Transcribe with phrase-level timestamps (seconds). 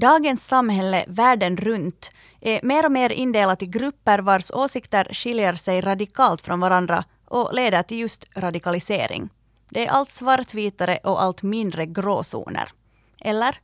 [0.00, 2.10] Dagens samhälle världen runt
[2.40, 7.54] är mer och mer indelat i grupper vars åsikter skiljer sig radikalt från varandra och
[7.54, 9.28] leder till just radikalisering.
[9.70, 12.68] Det är allt svartvitare och allt mindre gråzoner.
[13.20, 13.56] Eller?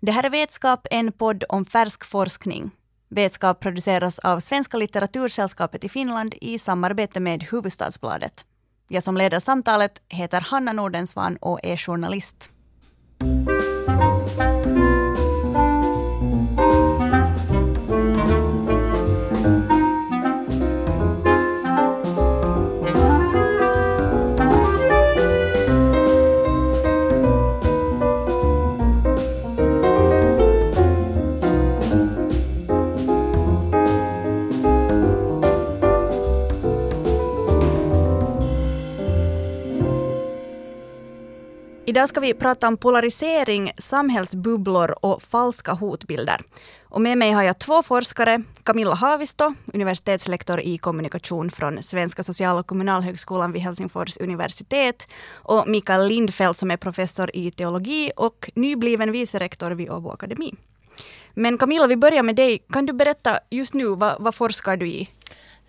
[0.00, 2.70] Det här är Vetskap, en podd om färsk forskning.
[3.08, 8.46] Vetskap produceras av Svenska litteratursällskapet i Finland i samarbete med Huvudstadsbladet.
[8.88, 12.50] Jag som leder samtalet heter Hanna Nordensvan och är journalist.
[41.88, 46.40] Idag ska vi prata om polarisering, samhällsbubblor och falska hotbilder.
[46.84, 52.58] Och med mig har jag två forskare, Camilla Havisto, universitetslektor i kommunikation från Svenska social
[52.58, 59.12] och kommunalhögskolan vid Helsingfors universitet och Mikael Lindfeldt som är professor i teologi och nybliven
[59.12, 60.54] vicerektor vid Åbo Akademi.
[61.34, 62.58] Men Camilla, vi börjar med dig.
[62.72, 65.08] Kan du berätta just nu, vad, vad forskar du i?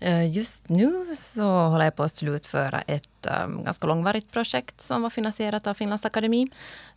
[0.02, 5.02] Eh, just nu så håller jag på att slutföra ett ehm, ganska långvarigt projekt som
[5.02, 6.48] var finansierat av Finlands Akademi.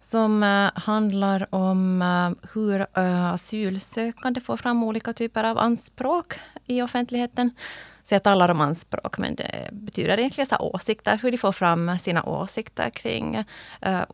[0.01, 2.87] Som eh, handlar om eh, hur
[3.33, 6.33] asylsökande får fram olika typer av anspråk
[6.65, 7.51] i offentligheten.
[8.03, 11.99] Så jag talar om anspråk, men det betyder egentligen så åsikter, hur de får fram
[11.99, 13.43] sina åsikter kring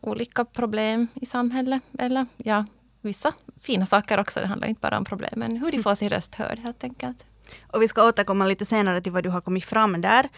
[0.00, 1.82] olika problem i samhället.
[1.98, 2.64] Eller ja,
[3.00, 4.40] vissa fina saker också.
[4.40, 7.24] Det handlar inte bara om problem, men hur de får sin röst hörd helt enkelt.
[7.66, 10.28] Och vi ska återkomma lite senare till vad du har kommit fram där.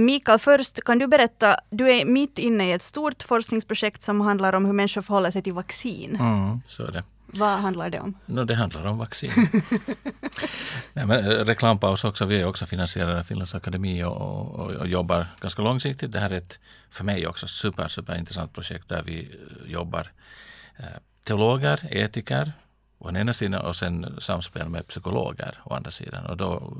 [0.00, 4.52] Mikael, först kan du berätta, du är mitt inne i ett stort forskningsprojekt som handlar
[4.52, 6.16] om hur människor förhåller sig till vaccin.
[6.20, 7.02] Mm, så är det.
[7.34, 8.14] Vad handlar det om?
[8.26, 9.30] No, det handlar om vaccin.
[10.92, 14.88] Nej, men, eh, reklampaus också, vi är också finansierade av Finlands Akademi och, och, och,
[14.88, 16.12] jobbar ganska långsiktigt.
[16.12, 16.58] Det här är ett
[16.90, 20.10] för mig också super, super intressant projekt där vi eh, jobbar
[20.76, 20.84] eh,
[21.24, 22.52] teologer, etiker,
[23.02, 26.26] å ena sidan och sen samspel med psykologer å andra sidan.
[26.26, 26.72] Och då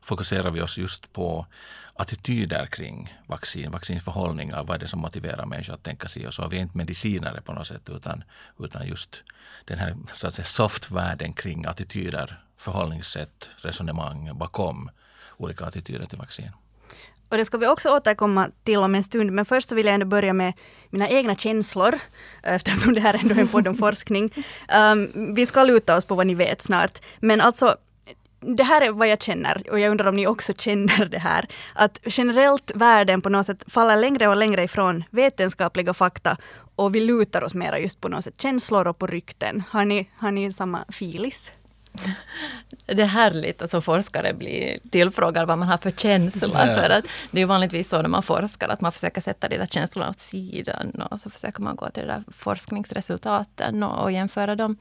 [0.00, 1.46] fokuserar vi oss just på
[1.94, 6.48] attityder kring vaccin, vaccinförhållningar, vad är det som motiverar människor att tänka sig och så.
[6.48, 8.24] Vi är inte medicinare på något sätt utan,
[8.58, 9.24] utan just
[9.64, 14.90] den här så att säga, softvärlden kring attityder, förhållningssätt, resonemang bakom
[15.36, 16.50] olika attityder till vaccin.
[17.28, 19.94] Och det ska vi också återkomma till om en stund, men först så vill jag
[19.94, 20.52] ändå börja med
[20.90, 21.94] mina egna känslor,
[22.42, 24.44] eftersom det här ändå är en podd om forskning.
[24.92, 27.76] Um, vi ska luta oss på vad ni vet snart, men alltså
[28.40, 31.48] det här är vad jag känner och jag undrar om ni också känner det här.
[31.74, 36.36] Att generellt världen på något sätt faller längre och längre ifrån vetenskapliga fakta
[36.76, 39.62] och vi lutar oss mera just på något sätt känslor och på rykten.
[39.70, 41.52] Har ni, har ni samma filis?
[42.86, 46.50] Det är härligt att som forskare bli tillfrågad vad man har för känslor.
[46.54, 46.66] Ja.
[46.66, 49.66] För att det är vanligtvis så när man forskar att man försöker sätta de där
[49.66, 54.56] känslorna åt sidan och så försöker man gå till de där forskningsresultaten och, och jämföra
[54.56, 54.76] dem.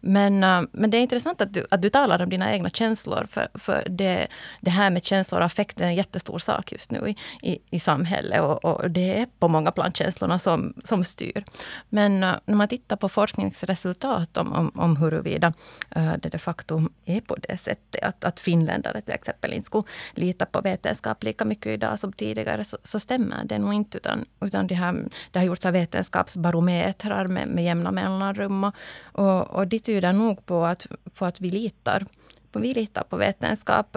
[0.00, 3.26] Men, uh, men det är intressant att du, att du talar om dina egna känslor
[3.30, 4.26] för, för det,
[4.60, 7.16] det här med känslor och affekt är en jättestor sak just nu i,
[7.52, 11.44] i, i samhället och, och, det är på många plan känslorna som, som styr.
[11.88, 15.52] Men uh, när man tittar på forskningsresultat om, om, om huruvida
[15.96, 19.84] uh, det faktum är på det sättet att, att finländare till exempel inte skulle
[20.14, 23.98] lita på vetenskap lika mycket idag som tidigare, så, så stämmer det nog inte.
[23.98, 28.64] Utan, utan det, har, det har gjorts av vetenskapsbarometrar med, med jämna mellanrum.
[28.64, 28.74] Och,
[29.12, 30.86] och, och det tyder nog på att,
[31.18, 32.06] på att vi litar
[32.52, 33.96] vi litar på vetenskap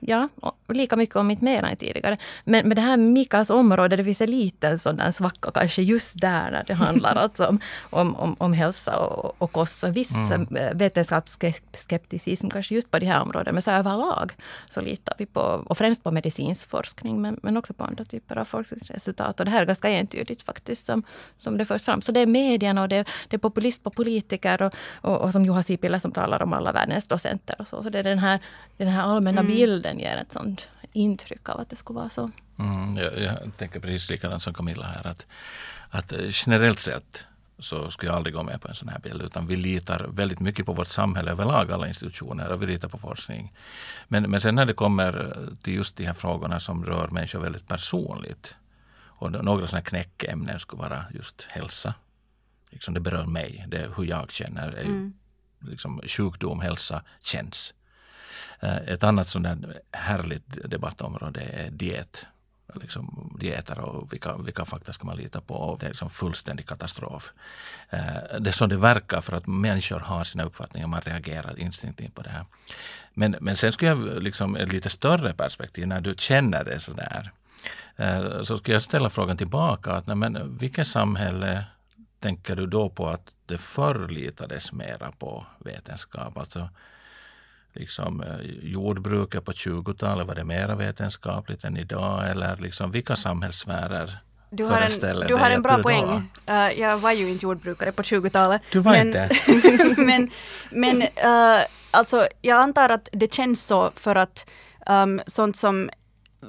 [0.00, 0.28] ja,
[0.68, 2.16] lika mycket om inte mer än tidigare.
[2.44, 6.50] Men, men det här Mikas område, det finns en liten sån svacka kanske just där
[6.50, 9.84] när det handlar alltså om, om, om, om hälsa och, och kost.
[9.84, 10.46] Viss mm.
[10.78, 13.52] vetenskapsskepticism kanske just på de här områdena.
[13.52, 14.32] Men så överlag
[14.68, 18.38] så litar vi på, och främst på medicinsk forskning, men, men också på andra typer
[18.38, 19.40] av forskningsresultat.
[19.40, 21.02] Och det här är ganska entydigt faktiskt som,
[21.38, 22.02] som det förs fram.
[22.02, 25.44] Så det är medierna och det, det är populist på politiker och, och, och som
[25.44, 27.82] Juha Sipilä som talar om alla världens docenter och så.
[27.82, 28.40] Så det är den här,
[28.76, 29.52] den här allmänna mm.
[29.64, 32.30] Bilden ger ett sånt intryck av att det skulle vara så.
[32.58, 35.06] Mm, jag, jag tänker precis likadant som Camilla här.
[35.06, 35.26] Att,
[35.90, 37.24] att eh, generellt sett
[37.58, 39.22] så skulle jag aldrig gå med på en sån här bild.
[39.22, 42.98] Utan vi litar väldigt mycket på vårt samhälle överlag, alla institutioner, och vi litar på
[42.98, 43.52] forskning.
[44.08, 47.68] Men, men sen när det kommer till just de här frågorna som rör människor väldigt
[47.68, 48.56] personligt.
[49.20, 51.94] Och några sådana knäckämnen skulle vara just hälsa.
[52.70, 54.78] Liksom det berör mig, det hur jag känner.
[54.78, 55.12] Mm.
[55.60, 57.74] Liksom sjukdom, hälsa känns.
[58.64, 62.26] Eh, ett annat sånt där härligt debattområde är diet.
[62.80, 65.54] liksom, dieter och vilka, vilka fakta ska man lita på.
[65.54, 67.32] Och det är liksom fullständig katastrof.
[67.90, 72.14] Eh, det är så det verkar för att människor har sina uppfattningar, man reagerar instinktivt
[72.14, 72.44] på det här.
[73.14, 77.30] Men, men sen skulle jag liksom ett lite större perspektiv, när du känner det sådär,
[77.96, 81.64] eh, så skulle jag ställa frågan tillbaka, att, nej, men, vilket samhälle
[82.20, 86.38] tänker du då på att det förr litades mera på vetenskap?
[86.38, 86.68] Alltså,
[87.74, 92.30] liksom, eh, jordbruket på 20-talet, var det mera vetenskapligt än idag?
[92.30, 94.18] Eller liksom, vilka samhällssfärer
[94.56, 96.30] du har en, du har en bra poäng.
[96.50, 98.62] Uh, jag var ju inte jordbrukare på 20-talet.
[98.70, 99.30] Du var men, inte?
[100.02, 100.30] men
[100.70, 104.46] men uh, alltså, jag antar att det känns så för att
[104.86, 105.90] um, sånt som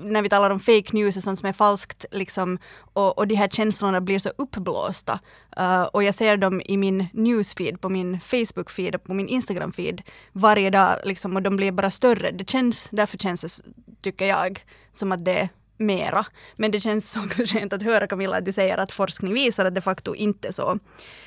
[0.03, 2.57] när vi talar om fake news och sånt som är falskt liksom,
[2.94, 5.19] och, och de här känslorna blir så uppblåsta.
[5.59, 10.01] Uh, och jag ser dem i min newsfeed, på min Facebook-feed och på min Instagram-feed
[10.31, 12.31] varje dag liksom, och de blir bara större.
[12.31, 13.63] Det känns, därför känns det,
[14.01, 16.25] tycker jag, som att det är mera.
[16.56, 19.75] Men det känns också skönt att höra Camilla att du säger att forskning visar att
[19.75, 20.80] det de facto inte är så.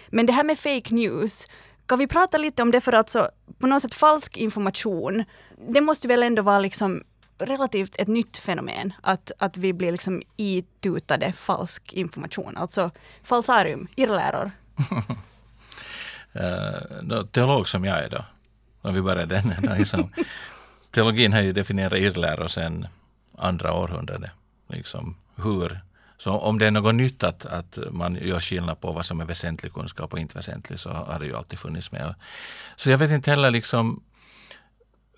[0.08, 1.46] Men det här med fake news,
[1.86, 3.28] kan vi prata lite om det för att så,
[3.58, 5.24] på något sätt falsk information,
[5.68, 7.02] det måste väl ändå vara liksom
[7.38, 12.90] relativt ett nytt fenomen att, att vi blir liksom itutade falsk information, alltså
[13.23, 14.50] falsarium, irrläror.
[16.37, 18.25] uh, teolog som jag är då,
[18.82, 20.12] om vi börjar den, liksom,
[20.90, 22.87] teologin har ju definierat irrläror sedan
[23.38, 24.31] andra århundradet.
[24.69, 25.81] Liksom, hur
[26.19, 29.25] så om det är något nytt att, att man gör skillnad på vad som är
[29.25, 32.14] väsentlig kunskap och inte väsentlig så har det ju alltid funnits med.
[32.76, 34.02] Så jag vet inte heller liksom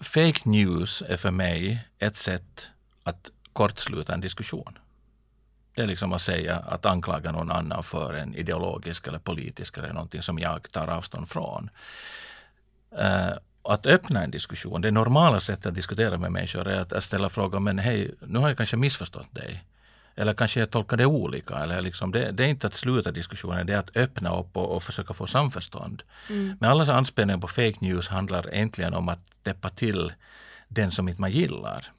[0.00, 2.70] fake news är för mig ett sätt
[3.02, 4.78] att kortsluta en diskussion.
[5.74, 9.92] Det är liksom att säga att anklaga någon annan för en ideologisk eller politisk eller
[9.92, 11.70] någonting som jag tar avstånd från.
[12.98, 13.32] Uh,
[13.62, 17.62] att öppna en diskussion, det normala sättet att diskutera med människor är att ställa frågan,
[17.62, 19.64] men hej, nu har jag kanske missförstått dig.
[20.16, 21.54] Eller kanske jag tolkar det olika.
[21.54, 24.76] Eller liksom det, det, är inte att sluta diskussionen, det är att öppna upp och,
[24.76, 26.02] och försöka få samförstånd.
[26.28, 26.56] Mm.
[26.60, 30.12] Men alla anspelningar på fake news handlar egentligen om att täppa till
[30.68, 31.92] den som inte man gillar.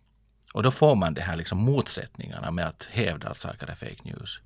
[0.53, 4.01] Och då får man de här liksom motsättningarna med att hävda att saker är fake
[4.03, 4.39] news.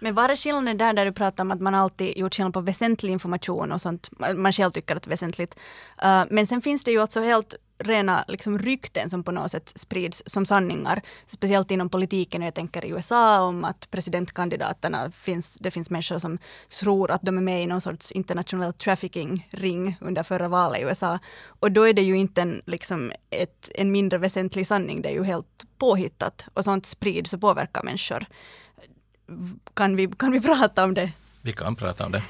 [0.00, 2.60] Men var är skillnaden där, där du pratar om att man alltid gjort skillnad på
[2.60, 5.58] väsentlig information och sånt man själv tycker att det är väsentligt.
[6.04, 9.72] Uh, men sen finns det ju också helt rena liksom, rykten som på något sätt
[9.74, 11.02] sprids som sanningar.
[11.26, 16.38] Speciellt inom politiken, jag tänker i USA om att presidentkandidaterna finns, det finns människor som
[16.80, 21.18] tror att de är med i någon sorts internationell trafficking-ring under förra valet i USA.
[21.60, 25.14] Och då är det ju inte en, liksom, ett, en mindre väsentlig sanning, det är
[25.14, 26.46] ju helt påhittat.
[26.54, 28.26] Och sånt sprids och påverkar människor.
[29.74, 31.12] Kan vi, kan vi prata om det?
[31.48, 32.22] Vi kan prata om det.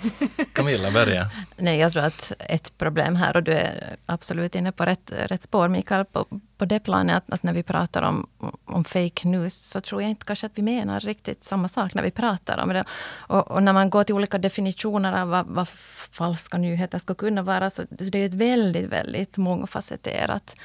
[0.52, 1.30] Camilla, börja.
[1.56, 5.42] Nej, jag tror att ett problem här, och du är absolut inne på rätt, rätt
[5.42, 6.26] spår Mikael, på,
[6.58, 8.26] på det planet att, att, när vi pratar om,
[8.64, 12.02] om fake news så tror jag inte kanske att vi menar riktigt samma sak när
[12.02, 12.84] vi pratar om det.
[13.10, 15.68] Och, och när man går till olika definitioner av vad, vad,
[16.10, 20.56] falska nyheter ska kunna vara, så det är ett väldigt, väldigt mångfacetterat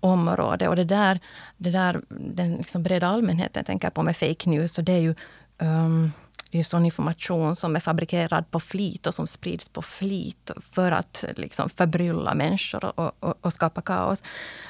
[0.00, 0.68] område.
[0.68, 1.20] Och det där,
[1.56, 5.14] det där den liksom breda allmänheten tänker på med fake news, så det är ju
[5.58, 6.12] um,
[6.50, 10.92] det är sån information som är fabrikerad på flit och som sprids på flit för
[10.92, 14.22] att liksom förbrylla människor och, och, och, skapa kaos.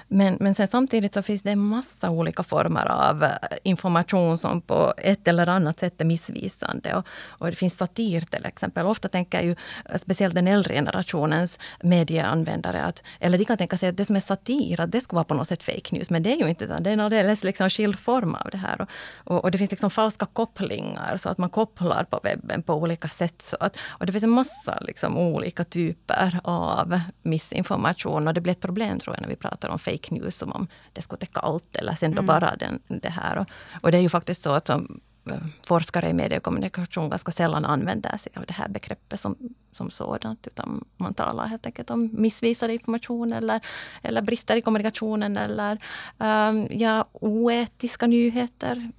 [0.08, 3.30] Men, men sen samtidigt så finns det en massa olika former av eh,
[3.62, 6.94] information som på ett eller annat sätt är missvisande.
[6.94, 8.86] Och, och det finns satir till exempel.
[8.86, 13.88] Ofta tänker ju eh, speciellt den äldre generationens medieanvändare att, eller de kan tänka sig
[13.88, 16.10] att det som är satir, att det ska vara på något sätt fake news.
[16.10, 16.74] Men det är ju inte så.
[16.80, 18.86] Det är en alldeles liksom skild form av det här.
[19.24, 22.74] Och, och, det finns liksom falska kopplingar så att man kopplar kopplar på webben på
[22.74, 23.42] olika sätt.
[23.42, 28.52] Så att, och det finns en massa liksom, olika typer av missinformation och det blir
[28.52, 31.40] ett problem tror jag när vi pratar om fake news som om det skulle täcka
[31.40, 32.26] allt eller sen då mm.
[32.26, 33.38] bara den, det här.
[33.38, 33.46] Och,
[33.82, 35.00] och, det är ju faktiskt så att som
[35.30, 35.36] eh,
[35.66, 39.36] forskare i mediekommunikation ganska sällan använder sig av det här begreppet som,
[39.72, 40.46] som sådant.
[40.46, 43.60] Utan man talar helt enkelt om missvisad information eller,
[44.02, 45.78] eller brister i kommunikationen eller
[46.18, 48.90] um, ja, oetiska nyheter.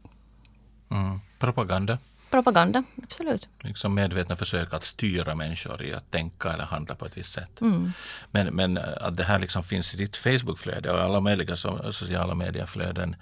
[0.92, 1.20] Mm.
[1.40, 1.98] Propaganda
[2.31, 3.47] propaganda, absolut.
[3.59, 7.61] Liksom medvetna försök att styra människor i att tänka eller handla på ett visst sätt.
[7.61, 7.91] Mm.
[8.31, 12.35] Men, men eh, att det här liksom finns i ditt Facebookflöde och alla möjliga sociala
[12.35, 13.15] medieflöden,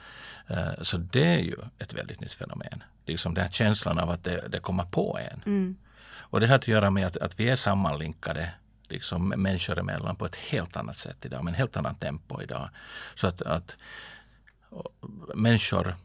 [0.48, 2.84] eh, så det är ju ett väldigt nytt fenomen.
[3.06, 5.42] Liksom den här känslan av att det, det kommer på en.
[5.46, 5.78] Mm.
[6.32, 8.52] Och det har att göra med att, att vi är sammanlinkade
[8.90, 12.70] liksom människor emellan på ett helt annat sätt idag, med en helt annan tempo idag.
[13.16, 13.78] Så att, att
[15.36, 15.96] människor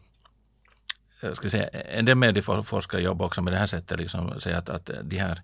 [1.33, 4.91] ska säga, en del medieforskare jobbar också med det här sättet, liksom, säga att, att
[5.03, 5.43] de här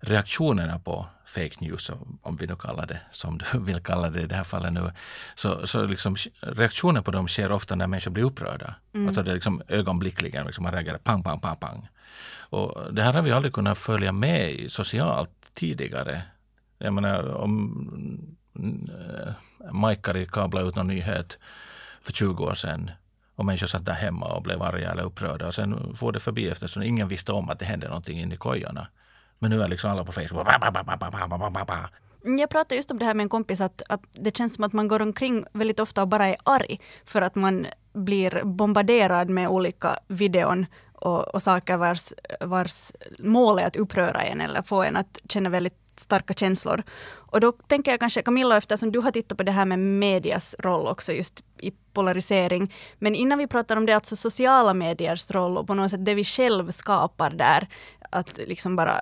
[0.00, 1.90] reaktionerna på fake news,
[2.22, 4.92] om vi nu kallar det som du vill kalla det i det här fallet nu,
[5.34, 8.74] så, så liksom, reaktionen på dem sker ofta när människor blir upprörda.
[8.94, 9.08] Mm.
[9.08, 11.88] Alltså det är liksom ögonblickligen, liksom man reagerar pang, pang, pang, pang.
[12.50, 16.22] Och det här har vi aldrig kunnat följa med socialt tidigare.
[16.78, 21.38] Jag menar om äh, Majkari kablade ut någon nyhet
[22.00, 22.90] för 20 år sedan
[23.40, 26.48] och människor satt där hemma och blev arga eller upprörda och sen får det förbi
[26.48, 28.86] eftersom ingen visste om att det hände någonting inne i kojorna.
[29.38, 30.46] Men nu är liksom alla på Facebook.
[32.38, 34.72] Jag pratade just om det här med en kompis att, att det känns som att
[34.72, 39.48] man går omkring väldigt ofta och bara är arg för att man blir bombarderad med
[39.48, 44.96] olika videon och, och saker vars, vars mål är att uppröra en eller få en
[44.96, 46.82] att känna väldigt starka känslor.
[47.30, 50.56] Och då tänker jag kanske Camilla, eftersom du har tittat på det här med medias
[50.58, 52.72] roll också just i polarisering.
[52.98, 56.14] Men innan vi pratar om det, alltså sociala mediers roll och på något sätt det
[56.14, 57.68] vi själv skapar där.
[58.10, 59.00] Att liksom bara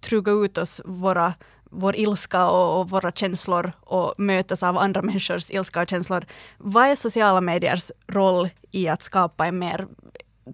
[0.00, 1.34] truga ut oss våra
[1.70, 6.24] vår ilska och, och, våra känslor och mötas av andra människors ilska och känslor.
[6.58, 9.86] Vad är sociala mediers roll i att skapa en mer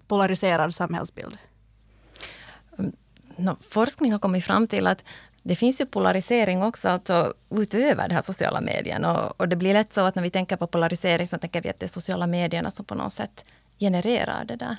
[0.07, 1.37] polariserad samhällsbild?
[2.77, 2.91] Mm,
[3.35, 5.03] no, forskning har kommit fram till att
[5.43, 9.21] det finns ju polarisering också alltså, utöver de här sociala medierna.
[9.21, 11.69] Och, och, det blir lätt så att när vi tänker på polarisering så tänker vi
[11.69, 13.45] att det är sociala medierna som på något sätt
[13.79, 14.77] genererar det där.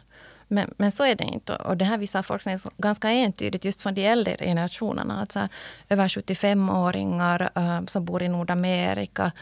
[0.49, 1.57] Men, men så är det inte.
[1.57, 5.21] Och det här visar forskning ganska entydigt just från de äldre generationerna.
[5.21, 5.49] Alltså,
[5.89, 9.33] över 75-åringar um, äh, eh, som bor i Nordamerika.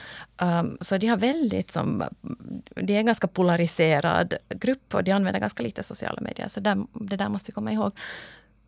[0.43, 2.05] Um, så de har väldigt som,
[2.75, 6.49] de är en ganska polariserad grupp och de använder ganska lite sociala medier.
[6.49, 7.93] Så där, det där måste vi komma ihåg.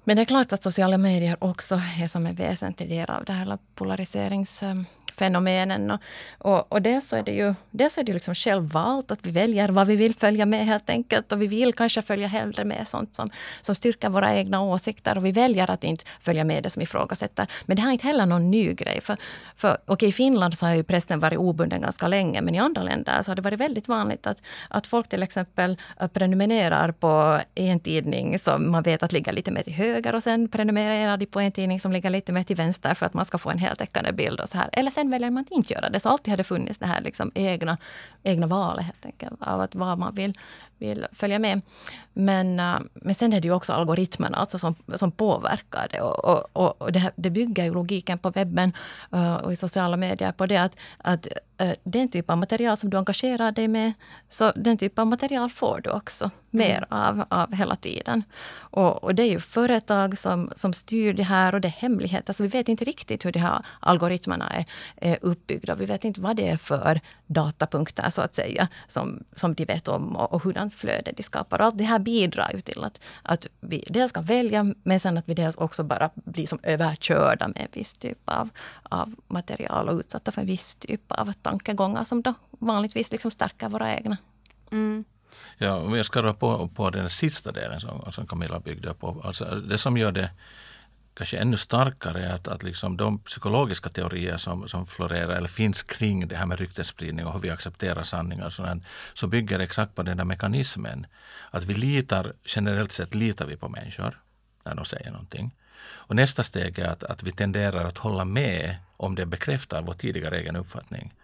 [0.04, 3.32] Men det är klart att sociala medier också är som en väsentlig del av det
[3.32, 3.46] här
[5.18, 5.90] fenomenen.
[5.90, 6.00] Och,
[6.38, 9.86] och, och dels är det ju dels är det liksom självvalt att vi väljer vad
[9.86, 11.32] vi vill följa med helt enkelt.
[11.32, 13.30] Och vi vill kanske följa hellre med sånt som,
[13.60, 15.16] som styrker våra egna åsikter.
[15.16, 17.46] Och vi väljer att inte följa med det som ifrågasätter.
[17.64, 19.00] Men det här är inte heller någon ny grej.
[19.00, 19.16] För,
[19.56, 22.42] för okay, I Finland så har ju pressen varit obunden ganska länge.
[22.42, 25.78] Men i andra länder så har det varit väldigt vanligt att, att folk till exempel
[26.00, 30.14] eh, prenumererar på en tidning som man vet att ligger lite mer till höger höger
[30.14, 33.14] och sen prenumererar de på en tidning som ligger lite mer till vänster för att
[33.14, 34.40] man ska få en heltäckande bild.
[34.40, 34.68] och så här.
[34.72, 36.00] Eller sen väljer man att inte göra det.
[36.00, 37.78] Så alltid har det funnits det här liksom egna,
[38.22, 40.38] egna valet helt enkelt, av att vad man vill,
[40.88, 41.60] vill följa med.
[42.12, 46.00] Men, uh, men sen är det ju också algoritmerna alltså som, som påverkar det.
[46.00, 48.72] Och, och, och det, här, det bygger ju logiken på webben
[49.14, 51.28] uh, och i sociala medier på det att, att
[51.62, 53.92] uh, den typ av material som du engagerar dig med,
[54.28, 56.86] så den typ av material får du också mer mm.
[56.88, 58.22] av, av hela tiden.
[58.56, 62.32] Och, och, det är ju företag som, som styr det här och det är hemligheter.
[62.32, 64.64] Så vi vet inte riktigt hur de här algoritmerna är,
[64.96, 65.74] är uppbyggda.
[65.74, 69.88] Vi vet inte vad det är för datapunkter så att säga som, som de vet
[69.88, 71.58] om och, och hurdant flöde de skapar.
[71.58, 75.28] Allt det här bidrar ju till att, att vi dels kan välja men sen att
[75.28, 78.48] vi dels också bara blir som överkörda med en viss typ av,
[78.82, 83.68] av material och utsatta för en viss typ av tankegångar som då vanligtvis liksom stärker
[83.68, 84.16] våra egna.
[84.72, 85.04] Mm.
[85.58, 89.20] Ja, om jag ska på, på den sista delen som, som Camilla byggde på.
[89.24, 90.30] Alltså det som gör det
[91.14, 96.28] kanske ännu starkare att, att liksom de psykologiska teorier som, som florerar eller finns kring
[96.28, 100.16] det här med ryktesspridning och hur vi accepterar sanningar sådant, så bygger exakt på den
[100.16, 101.06] där mekanismen.
[101.50, 104.20] Att vi litar, generellt sett litar vi på människor
[104.64, 105.54] när de säger någonting.
[106.06, 109.94] Och nästa steg är att, att vi tenderar att hålla med om det bekräftar vår
[109.94, 111.14] tidigare egen uppfattning.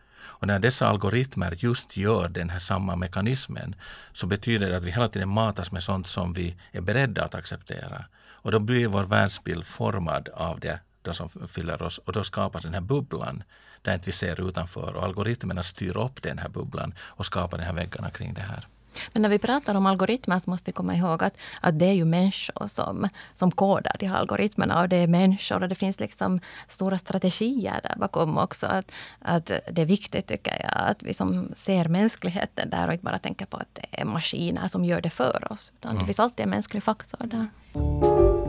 [0.40, 3.74] Och när dessa algoritmer just gör den här samma mekanismen
[4.12, 7.34] så betyder det att vi hela tiden matas med sånt som vi är beredda att
[7.34, 8.04] acceptera.
[8.42, 12.62] Och då blir vår världsbild formad av det, då som fyller oss och då skapas
[12.62, 13.42] den här bubblan
[13.82, 17.64] där inte vi ser utanför och algoritmerna styr upp den här bubblan och skapar de
[17.64, 18.66] här väggarna kring det här.
[19.12, 21.92] Men när vi pratar om algoritmer så måste vi komma ihåg att, att det är
[21.92, 26.00] ju människor som, som kodar de här algoritmerna och det är människor och det finns
[26.00, 28.66] liksom stora strategier där bakom också.
[28.66, 33.04] Att, att det är viktigt tycker jag att vi som ser mänskligheten där och inte
[33.04, 35.72] bara tänker på att det är maskiner som gör det för oss.
[35.78, 36.00] Utan mm.
[36.00, 38.39] det finns alltid en mänsklig faktor där.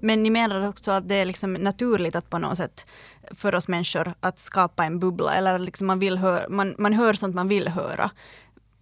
[0.00, 2.86] Men ni menar också att det är liksom naturligt att på något sätt
[3.34, 7.12] för oss människor att skapa en bubbla eller liksom man, vill hör, man, man hör
[7.12, 8.10] sånt man vill höra.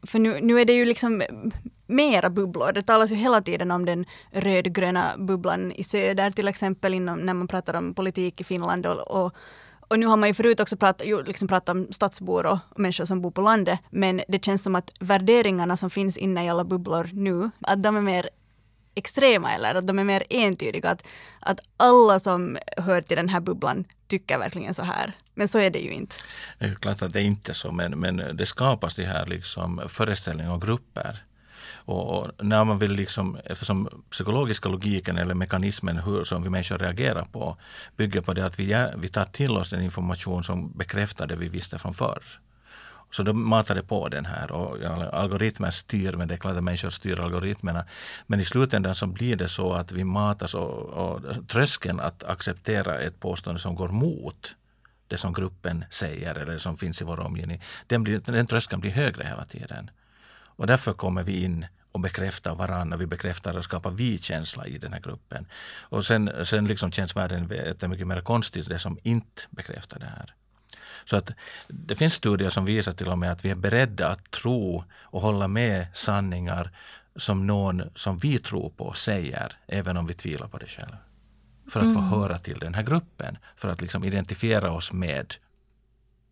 [0.03, 1.23] För nu, nu är det ju liksom
[1.87, 2.73] mera bubblor.
[2.73, 7.35] Det talas ju hela tiden om den rödgröna bubblan i söder till exempel inom, när
[7.35, 8.87] man pratar om politik i Finland.
[8.87, 9.35] Och, och,
[9.89, 13.05] och nu har man ju förut också pratat, ju, liksom pratat om stadsbor och människor
[13.05, 13.81] som bor på landet.
[13.91, 17.97] Men det känns som att värderingarna som finns inne i alla bubblor nu, att de
[17.97, 18.31] är mer
[18.97, 20.91] extrema eller att de är mer entydiga.
[20.91, 21.07] Att,
[21.41, 25.13] att alla som hör till den här bubblan tycker verkligen så här.
[25.35, 26.15] Men så är det ju inte.
[26.59, 29.83] Det är klart att det är inte så, men, men det skapas de här liksom
[29.89, 31.23] föreställningar och grupper.
[31.87, 36.79] Och, och, när man vill liksom, eftersom psykologiska logiken eller mekanismen hur som vi människor
[36.79, 37.57] reagerar på
[37.97, 41.49] bygger på det att vi, vi tar till oss den information som bekräftar det vi
[41.49, 42.23] visste från förr.
[43.11, 46.91] Så då matade på den här och algoritmer styr, men det är klart att människor
[46.91, 47.85] styr algoritmerna.
[48.27, 52.99] Men i slutändan så blir det så att vi matas och, och tröskeln att acceptera
[52.99, 54.57] ett påstående som går mot
[55.09, 58.91] det som gruppen säger eller som finns i vår omgivning, den, blir, den tröskeln blir
[58.91, 59.91] högre hela tiden.
[60.45, 64.93] Och därför kommer vi in och bekräftar varandra, vi bekräftar och skapar vi-känsla i den
[64.93, 65.47] här gruppen.
[65.81, 67.49] Och sen, sen liksom känns världen
[67.91, 70.35] mycket mer konstigt, det som inte bekräftar det här.
[71.05, 71.31] Så att
[71.69, 75.21] det finns studier som visar till och med att vi är beredda att tro och
[75.21, 76.71] hålla med sanningar
[77.17, 80.99] som någon som vi tror på säger, även om vi tvivlar på det själva.
[81.71, 81.95] För att mm.
[81.95, 85.35] få höra till den här gruppen, för att liksom identifiera oss med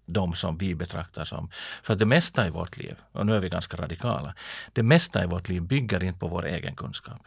[0.07, 1.51] de som vi betraktar som.
[1.83, 4.35] För det mesta i vårt liv, och nu är vi ganska radikala,
[4.73, 7.27] det mesta i vårt liv bygger inte på vår egen kunskap.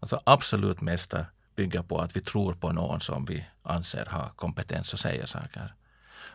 [0.00, 1.26] Alltså absolut mesta
[1.56, 5.74] bygger på att vi tror på någon som vi anser har kompetens att säga saker.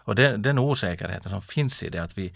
[0.10, 2.34] Och den, den osäkerheten som finns i det att vi,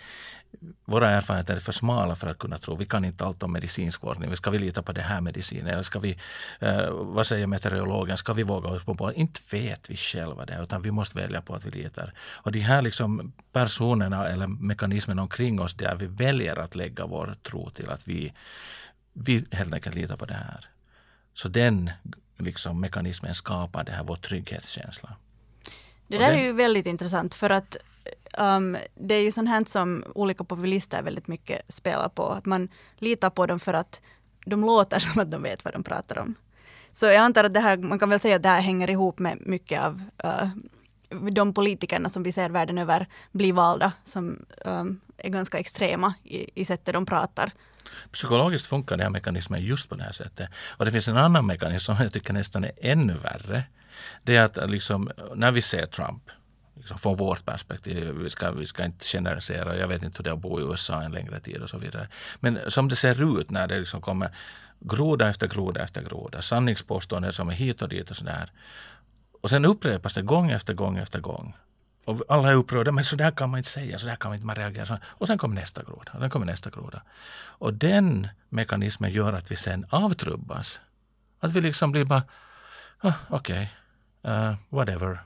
[0.85, 2.75] våra erfarenheter är för smala för att kunna tro.
[2.75, 4.37] Vi kan inte allt om medicinsk vård.
[4.37, 5.67] Ska vi lita på det här medicinen?
[5.67, 6.17] Eller ska vi,
[6.59, 8.17] eh, vad säger meteorologen?
[8.17, 9.19] Ska vi våga oss på det?
[9.19, 12.13] Inte vet vi själva det, utan vi måste välja på att vi litar.
[12.19, 17.35] Och de här liksom personerna eller mekanismerna omkring oss där vi väljer att lägga vår
[17.43, 18.33] tro till att vi,
[19.13, 20.65] vi helt enkelt litar på det här.
[21.33, 21.91] Så den
[22.37, 25.15] liksom, mekanismen skapar det här, vår trygghetskänsla.
[26.07, 26.39] Det där det...
[26.39, 27.77] är ju väldigt intressant för att
[28.37, 32.25] um, det är ju sånt här som olika populister väldigt mycket spelar på.
[32.25, 34.01] Att man litar på dem för att
[34.45, 36.35] de låter som att de vet vad de pratar om.
[36.91, 39.19] Så jag antar att det här, man kan väl säga att det här hänger ihop
[39.19, 40.47] med mycket av uh,
[41.31, 46.61] de politikerna som vi ser världen över bli valda, som um, är ganska extrema i,
[46.61, 47.51] i sättet de pratar.
[48.11, 50.49] Psykologiskt funkar den här mekanismen just på det här sättet.
[50.77, 53.63] Och det finns en annan mekanism som jag tycker nästan är ännu värre
[54.23, 56.23] det är att eh, liksom, när vi ser Trump,
[56.75, 60.29] liksom från vårt perspektiv, vi ska, vi ska inte generalisera, jag vet inte hur det
[60.29, 62.07] är att bo i USA en längre tid och så vidare.
[62.39, 64.29] Men som det ser ut när det liksom kommer
[64.79, 68.51] groda efter groda efter groda, sanningspåståenden som är hit och dit och sådär.
[69.41, 71.55] Och sen upprepas det gång efter gång efter gång.
[72.05, 74.35] Och alla är upprörda, men så där kan man inte säga, så där kan man
[74.35, 74.99] inte man reagera.
[75.05, 77.01] Och sen kommer nästa groda, och sen kommer nästa groda.
[77.59, 80.79] Och den mekanismen gör att vi sen avtrubbas.
[81.39, 82.23] Att vi liksom blir bara,
[83.01, 83.67] ah, okej, okay
[84.27, 85.19] uh, whatever.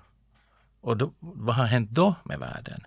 [0.81, 2.81] Och då, vad har hänt då med världen?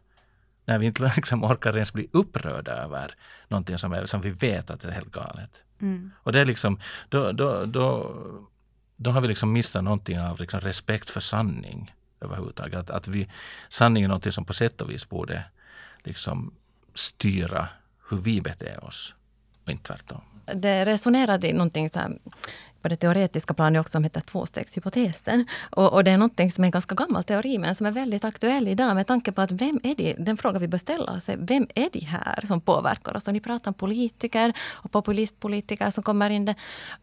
[0.64, 3.14] När vi inte liksom orkar ens bli upprörda över
[3.48, 5.62] någonting som, är, som vi vet att det är helt galet.
[5.80, 6.10] Mm.
[6.16, 8.16] Och det är liksom, då, då, då,
[8.96, 12.74] då har vi liksom missat någonting av liksom respekt för sanning överhuvudtaget.
[12.74, 13.28] Att, att vi,
[13.68, 15.44] sanning är någonting som på sätt och vis borde
[16.04, 16.54] liksom
[16.94, 17.68] styra
[18.10, 19.14] hur vi beter oss
[19.64, 20.20] och inte tvärtom.
[20.54, 22.18] Det resonerade i någonting så här,
[22.82, 25.46] på det teoretiska planet också som heter tvåstegshypotesen.
[25.70, 28.24] Och, och, det är något som är en ganska gammal teori men som är väldigt
[28.24, 31.28] aktuell idag med tanke på att vem är det, den fråga vi bör ställa oss
[31.28, 33.28] är vem är de här som påverkar oss?
[33.28, 36.44] Och ni pratar om politiker och populistpolitiker som kommer in.
[36.44, 36.54] Det.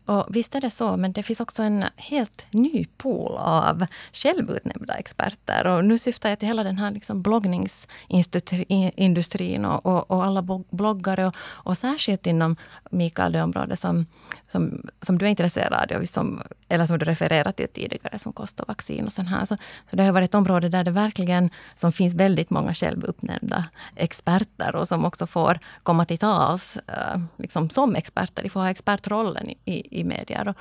[0.05, 4.93] Och visst är det så, men det finns också en helt ny pool av självutnämnda
[4.93, 5.67] experter.
[5.67, 11.27] Och nu syftar jag till hela den här liksom bloggningsindustrin och, och, och alla bloggare
[11.27, 12.55] och, och särskilt inom
[12.91, 14.06] Mikael det område som,
[14.47, 18.65] som, som du är intresserad av, som, eller som du refererat till tidigare, som kostar
[18.67, 19.45] vaccin och sånt här.
[19.45, 19.58] Så,
[19.89, 24.76] så det har varit ett område där det verkligen som finns väldigt många självuppnämnda experter
[24.76, 28.43] och som också får komma till tals eh, liksom som experter.
[28.43, 30.47] De får ha expertrollen i, i, i medier.
[30.47, 30.58] Och,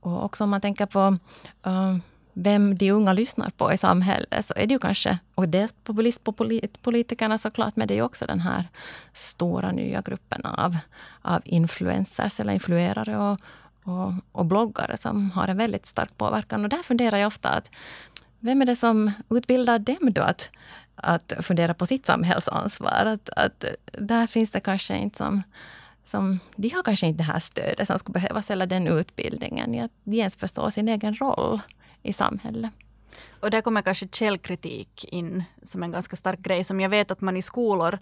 [0.00, 1.18] och också om man tänker på
[1.66, 1.96] uh,
[2.42, 5.72] vem de unga lyssnar på i samhället så är det ju kanske, och dels
[6.24, 8.68] populistpolitikerna såklart, men det är ju också den här
[9.12, 10.76] stora nya gruppen av,
[11.22, 13.40] av influencers eller influerare och,
[13.84, 16.64] och, och bloggare som har en väldigt stark påverkan.
[16.64, 17.70] Och där funderar jag ofta att
[18.38, 20.50] vem är det som utbildar dem då att,
[20.94, 23.06] att fundera på sitt samhällsansvar?
[23.06, 25.42] Att, att där finns det kanske inte som,
[26.04, 26.40] som...
[26.56, 29.92] De har kanske inte det här stödet som skulle behövas eller den utbildningen i att
[30.04, 31.60] de ens förstår sin egen roll
[32.02, 32.70] i samhället.
[33.40, 37.20] Och där kommer kanske källkritik in som en ganska stark grej som jag vet att
[37.20, 37.98] man i skolor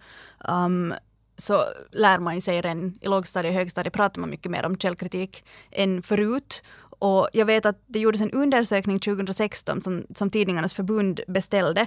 [0.49, 0.95] um,
[1.37, 5.45] så lär man sig redan i lågstadiet och högstadiet pratar man mycket mer om källkritik
[5.71, 6.63] än förut.
[7.01, 11.87] Och jag vet att det gjordes en undersökning 2016 som, som Tidningarnas förbund beställde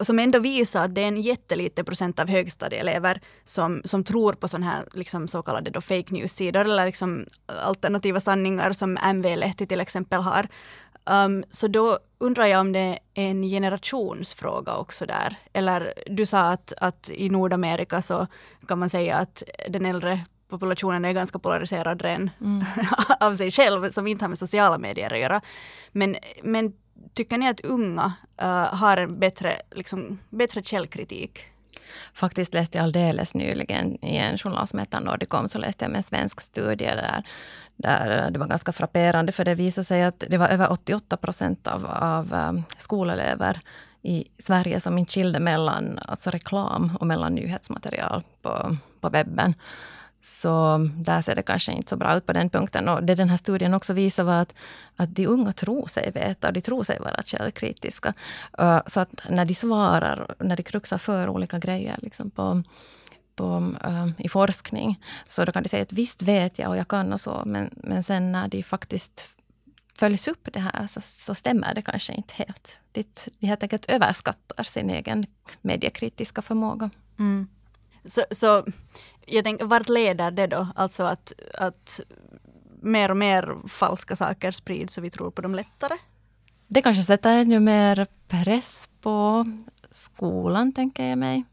[0.00, 4.32] och som ändå visar att det är en jätteliten procent av högstadieelever som, som tror
[4.32, 9.66] på sådana här liksom, så kallade då fake news-sidor eller liksom alternativa sanningar som MV-Lehti
[9.66, 10.48] till exempel har.
[11.10, 15.36] Um, så då undrar jag om det är en generationsfråga också där.
[15.52, 18.26] Eller du sa att, att i Nordamerika så
[18.68, 22.64] kan man säga att den äldre populationen är ganska polariserad redan mm.
[23.20, 25.40] av sig själv som inte har med sociala medier att göra.
[25.92, 26.72] Men, men
[27.14, 31.40] tycker ni att unga uh, har en bättre, liksom, bättre källkritik?
[32.14, 35.98] Faktiskt läste jag alldeles nyligen i en journal som heter Nordicom, så läste jag med
[35.98, 37.24] en svensk studie där,
[37.80, 41.16] där eh, det var ganska frapperande, för det visade sig att det var över 88
[41.16, 43.60] procent av, av eh, skolelever
[44.02, 49.54] i Sverige som inte skilde mellan alltså reklam och mellan nyhetsmaterial på, på webben.
[50.22, 52.88] Så där ser det kanske inte så bra ut på den punkten.
[52.88, 54.54] Och det den här studien också visar var att,
[54.96, 58.14] att de unga tror sig veta och de tror sig vara källkritiska.
[58.58, 62.62] Eh, så att när de svarar, när de kruxar för olika grejer liksom på,
[63.40, 66.88] på, uh, i forskning, så då kan de säga att visst vet jag och jag
[66.88, 69.28] kan och så, men, men sen när de faktiskt
[69.98, 72.78] följs upp det här så, så stämmer det kanske inte helt.
[72.92, 73.04] De,
[73.40, 75.26] de helt enkelt överskattar sin egen
[75.60, 76.90] mediekritiska förmåga.
[77.18, 77.48] Mm.
[78.04, 78.64] Så, så
[79.26, 80.68] jag tänker, vart leder det då?
[80.74, 82.00] Alltså att, att
[82.82, 85.94] mer och mer falska saker sprids och vi tror på dem lättare?
[86.68, 89.44] Det kanske sätter ännu mer press på
[89.92, 91.44] skolan, tänker jag mig.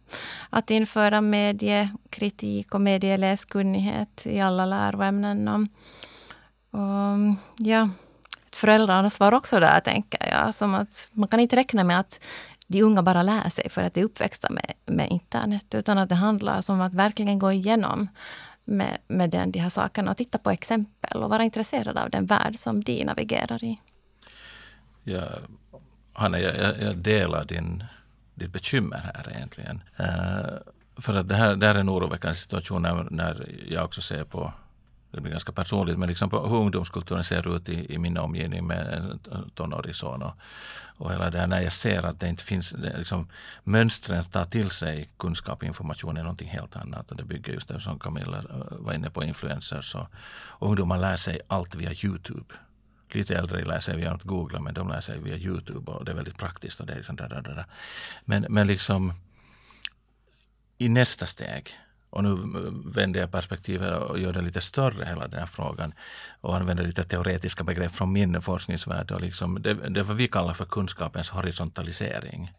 [0.50, 5.48] Att införa mediekritik och medieläskunnighet i alla läroämnen.
[5.48, 5.62] Och,
[6.80, 7.90] och, ja,
[8.54, 10.56] föräldrarnas svar också där, tänker jag.
[10.56, 12.24] Som att man kan inte räkna med att
[12.68, 16.10] de unga bara lär sig för att de är uppväxta med, med internet, utan att
[16.10, 18.08] det handlar om att verkligen gå igenom
[18.66, 22.26] med, med den, de här sakerna och titta på exempel och vara intresserad av den
[22.26, 23.82] värld som de navigerar i.
[25.04, 25.24] Ja,
[26.14, 27.84] Hanna, jag, jag delar din,
[28.40, 29.84] ditt bekymmer här egentligen.
[30.00, 30.58] Uh,
[30.98, 34.24] för att det här, det här är en oroväckande situation när, när jag också ser
[34.24, 34.54] på
[35.12, 38.68] det blir ganska personligt, men liksom på hur ungdomskulturen ser ut i, i min omgivning
[38.68, 39.20] med en
[39.56, 40.22] tonårig son.
[40.22, 40.34] Och,
[40.98, 43.28] och hela det här, när jag ser att det inte finns, det liksom,
[43.64, 47.12] mönstren att ta till sig kunskap och information är någonting helt annat.
[47.12, 49.96] Och det bygger just det som Camilla eh, var inne på, influencers.
[49.96, 50.08] Och,
[50.60, 52.56] och ungdomar lär sig allt via Youtube.
[53.12, 56.16] Lite äldre lär sig via Google, men de lär sig via Youtube och det är
[56.16, 56.80] väldigt praktiskt.
[56.80, 57.66] Och det är liksom där, där, där.
[58.26, 59.14] Men, men liksom
[60.78, 61.78] i nästa steg
[62.10, 62.38] och nu
[62.86, 65.94] vänder jag perspektivet och gör det lite större, hela den här frågan.
[66.42, 69.12] Och använder lite teoretiska begrepp från min forskningsvärld.
[69.12, 72.52] Och liksom, det, det är vad vi kallar för kunskapens horisontalisering.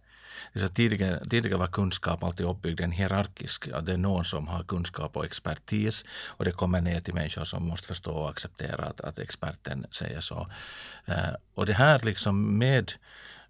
[0.55, 4.62] Så tidigare, tidigare var kunskap alltid uppbyggd en hierarkisk, att det är någon som har
[4.62, 9.01] kunskap och expertis och det kommer ner till människor som måste förstå och acceptera att,
[9.01, 10.51] att experten säger så.
[11.07, 12.92] Eh, och det här liksom med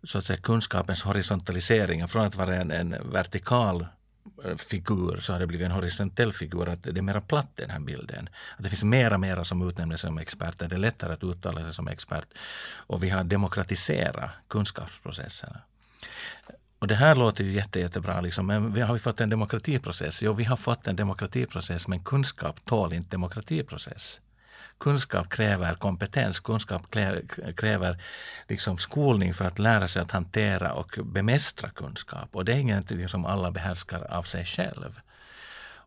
[0.02, 3.86] så att säga, kunskapens horisontalisering, från att vara en, en vertikal
[4.44, 6.68] eh, figur så har det blivit en horisontell figur.
[6.68, 8.28] Att det är mera platt den här bilden.
[8.56, 10.68] Att det finns mera och mera som utnämner sig som experter.
[10.68, 12.28] Det är lättare att uttala sig som expert.
[12.76, 15.60] Och vi har demokratiserat kunskapsprocesserna.
[16.78, 18.20] Och det här låter ju jätte, jättebra.
[18.20, 18.46] Liksom.
[18.46, 20.22] Men vi har vi fått en demokratiprocess?
[20.22, 24.20] Jo, vi har fått en demokratiprocess men kunskap tål inte demokratiprocess
[24.78, 26.82] kunskap kräver kompetens, kunskap
[27.56, 28.02] kräver
[28.48, 32.28] liksom skolning för att lära sig att hantera och bemästra kunskap.
[32.32, 35.00] Och det är ingenting som alla behärskar av sig själv.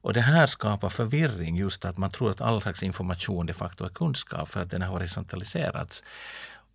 [0.04, 3.86] Och det här skapar förvirring, just att man tror att all slags information de facto
[3.86, 6.04] är kunskap för att den har horisontaliserats.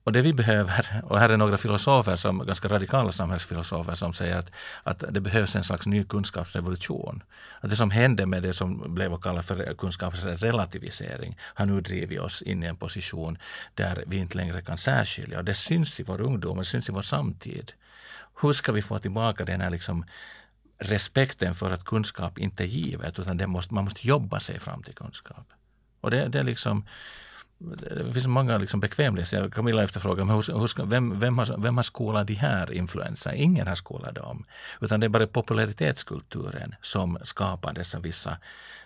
[0.06, 4.38] Och det vi behöver, och här är några filosofer, som, ganska radikala samhällsfilosofer som säger
[4.38, 4.50] att,
[4.82, 7.22] att det behövs en slags ny kunskapsrevolution.
[7.60, 12.20] Att det som hände med det som blev att kalla för kunskapsrelativisering har nu drivit
[12.20, 13.38] oss in i en position
[13.74, 15.38] där vi inte längre kan särskilja.
[15.38, 17.72] Och det syns i vår ungdom, det syns i vår samtid.
[18.42, 20.04] Hur ska vi få tillbaka den här liksom
[20.78, 24.94] respekten för att kunskap inte är givet utan måste, man måste jobba sig fram till
[24.94, 25.46] kunskap.
[26.00, 26.84] Och det, det är liksom
[27.58, 29.50] det finns många liksom bekvämligheter.
[29.50, 33.34] Camilla efterfrågar hur, vem, vem, har, vem har skolat de här influenserna?
[33.34, 34.44] Ingen har skolat dem.
[34.80, 38.38] Utan det är bara popularitetskulturen som skapar dessa vissa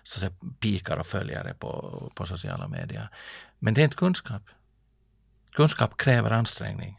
[0.02, 3.08] så att säga, pikar och följare på, på sociala medier.
[3.58, 4.42] Men det är inte kunskap.
[5.52, 6.96] Kunskap kräver ansträngning.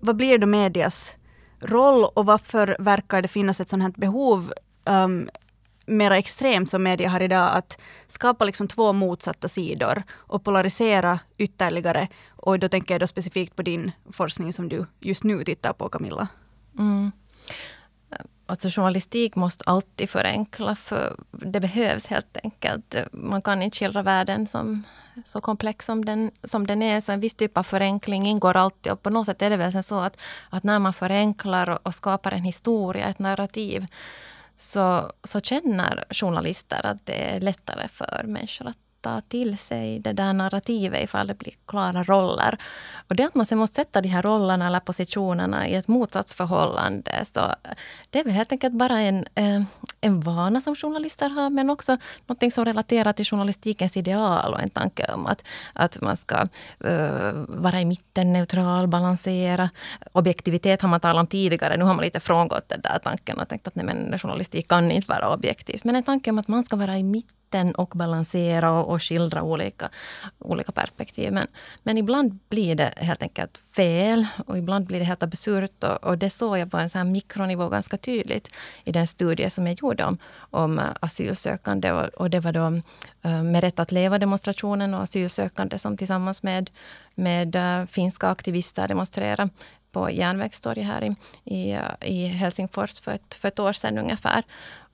[0.00, 1.16] Vad blir då medias
[1.60, 4.52] roll och varför verkar det finnas ett sådant här behov
[4.84, 5.30] um,
[5.88, 12.08] mera extremt som media har idag, att skapa liksom två motsatta sidor och polarisera ytterligare.
[12.28, 15.88] Och då tänker jag då specifikt på din forskning som du just nu tittar på,
[15.88, 16.28] Camilla.
[16.78, 17.12] Mm.
[18.46, 22.94] Alltså journalistik måste alltid förenkla, för det behövs helt enkelt.
[23.12, 24.82] Man kan inte skildra världen som
[25.26, 27.00] så komplex som den, som den är.
[27.00, 28.92] Så en viss typ av förenkling ingår alltid.
[28.92, 30.16] Och på något sätt är det väl så att,
[30.50, 33.86] att när man förenklar och, och skapar en historia, ett narrativ,
[34.60, 40.12] så, så känner journalister att det är lättare för människor att ta till sig det
[40.12, 42.58] där narrativet ifall det blir klara roller.
[43.08, 47.24] Och det att man sen måste sätta de här rollerna eller positionerna i ett motsatsförhållande.
[47.24, 47.40] Så
[48.10, 49.62] det är väl helt enkelt bara en, eh,
[50.00, 54.70] en vana som journalister har, men också något som relaterar till journalistikens ideal och en
[54.70, 56.36] tanke om att, att man ska
[56.84, 59.70] uh, vara i mitten, neutral, balansera.
[60.12, 61.76] Objektivitet har man talat om tidigare.
[61.76, 64.90] Nu har man lite frångått den där tanken och tänkt att nej, men journalistik kan
[64.90, 65.84] inte vara objektivt.
[65.84, 69.02] Men en tanke om att man ska vara i mitten mitten och balansera och, och
[69.02, 69.88] skildra olika,
[70.38, 71.32] olika perspektiv.
[71.32, 71.46] Men,
[71.82, 75.84] men ibland blir det helt enkelt fel och ibland blir det helt absurt.
[75.84, 78.50] Och, och det såg jag på en sån här mikronivå ganska tydligt
[78.84, 80.18] i den studie som jag gjorde om,
[80.50, 81.92] om asylsökande.
[81.92, 82.82] Och, och det var då
[83.22, 86.70] eh, med Rätt att leva-demonstrationen och asylsökande som tillsammans med,
[87.14, 89.50] med eh, finska aktivister demonstrerade
[89.92, 94.42] på Järnvägstorget här i, i, eh, i Helsingfors för ett, för ett år sedan ungefär.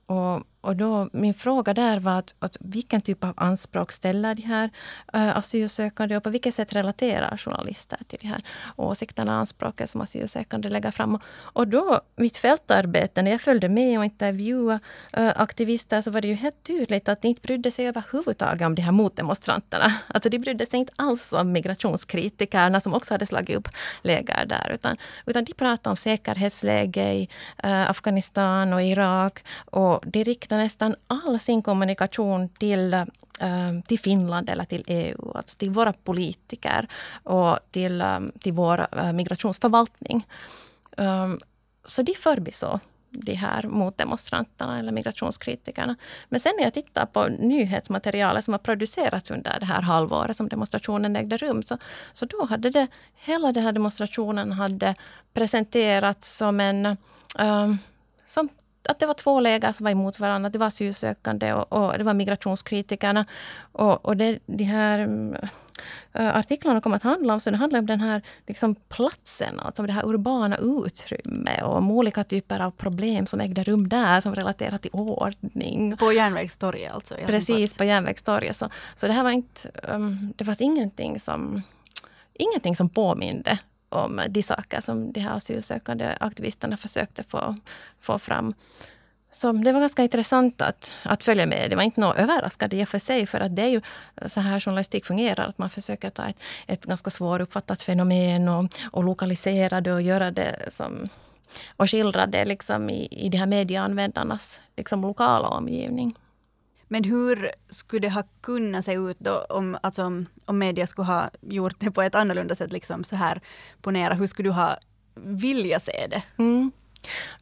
[0.07, 4.41] Och, och då, min fråga där var att, att vilken typ av anspråk ställer de
[4.41, 4.69] här
[5.13, 8.41] äh, asylsökande och på vilket sätt relaterar journalister till de här
[8.75, 11.19] åsikterna och anspråken som asylsökande lägger fram.
[11.37, 14.79] Och, då, mitt fältarbete, när jag följde med och intervjuade
[15.13, 18.75] äh, aktivister så var det ju helt tydligt att de inte brydde sig överhuvudtaget om
[18.75, 19.93] de här motdemonstranterna.
[20.07, 23.67] Alltså de brydde sig inte alls om migrationskritikerna som också hade slagit upp
[24.01, 27.29] läger där, utan, utan de pratade om säkerhetsläge i
[27.63, 33.99] äh, Afghanistan och Irak och de riktade riktar nästan all sin kommunikation till, eh, till
[33.99, 36.87] Finland eller till EU, alltså till våra politiker
[37.23, 40.27] och till, eh, till vår eh, migrationsförvaltning.
[41.87, 42.79] Så de förbisåg
[43.11, 45.95] de här motdemonstranterna eller migrationskritikerna.
[46.29, 50.49] Men sen när jag tittar på nyhetsmaterialet som har producerats under det här halvåret som
[50.49, 51.77] demonstrationen ägde rum, så,
[52.13, 54.95] så då hade det, hela den här demonstrationen hade
[55.33, 56.97] presenterats som en
[57.39, 57.77] um,
[58.25, 58.49] som
[58.87, 60.49] att det var två läger som var emot varandra.
[60.49, 63.25] Det var asylsökande och, och det var migrationskritikerna.
[63.71, 64.99] Och, och det, de här
[66.13, 69.83] äh, artiklarna kom att handla om, så det handlar om den här liksom, platsen, alltså
[69.83, 74.35] det här urbana utrymmet och om olika typer av problem som ägde rum där som
[74.35, 75.97] relaterar till ordning.
[75.97, 77.15] På Järnvägstorget alltså?
[77.25, 78.55] Precis, på Järnvägstorget.
[78.55, 81.61] Så, så det här var inte, um, det fanns ingenting som,
[82.33, 83.59] ingenting som påminde
[83.95, 87.55] om de saker som de här asylsökande aktivisterna försökte få,
[87.99, 88.53] få fram.
[89.31, 91.69] Så det var ganska intressant att, att följa med.
[91.69, 93.81] Det var inte något överraskande i och för sig, för att det är ju
[94.25, 95.47] så här journalistik fungerar.
[95.47, 100.31] Att man försöker ta ett, ett ganska svåruppfattat fenomen och, och lokalisera det och göra
[100.31, 101.09] det som
[101.77, 106.15] och skildra det liksom i, i de här medieanvändarnas liksom lokala omgivning.
[106.87, 110.03] Men hur skulle det ha kunnat se ut då om, alltså,
[110.45, 113.41] om media skulle ha gjort det på ett annorlunda sätt, liksom så här
[113.81, 114.77] ponera, hur skulle du ha
[115.15, 116.23] vilja se det?
[116.37, 116.71] Mm.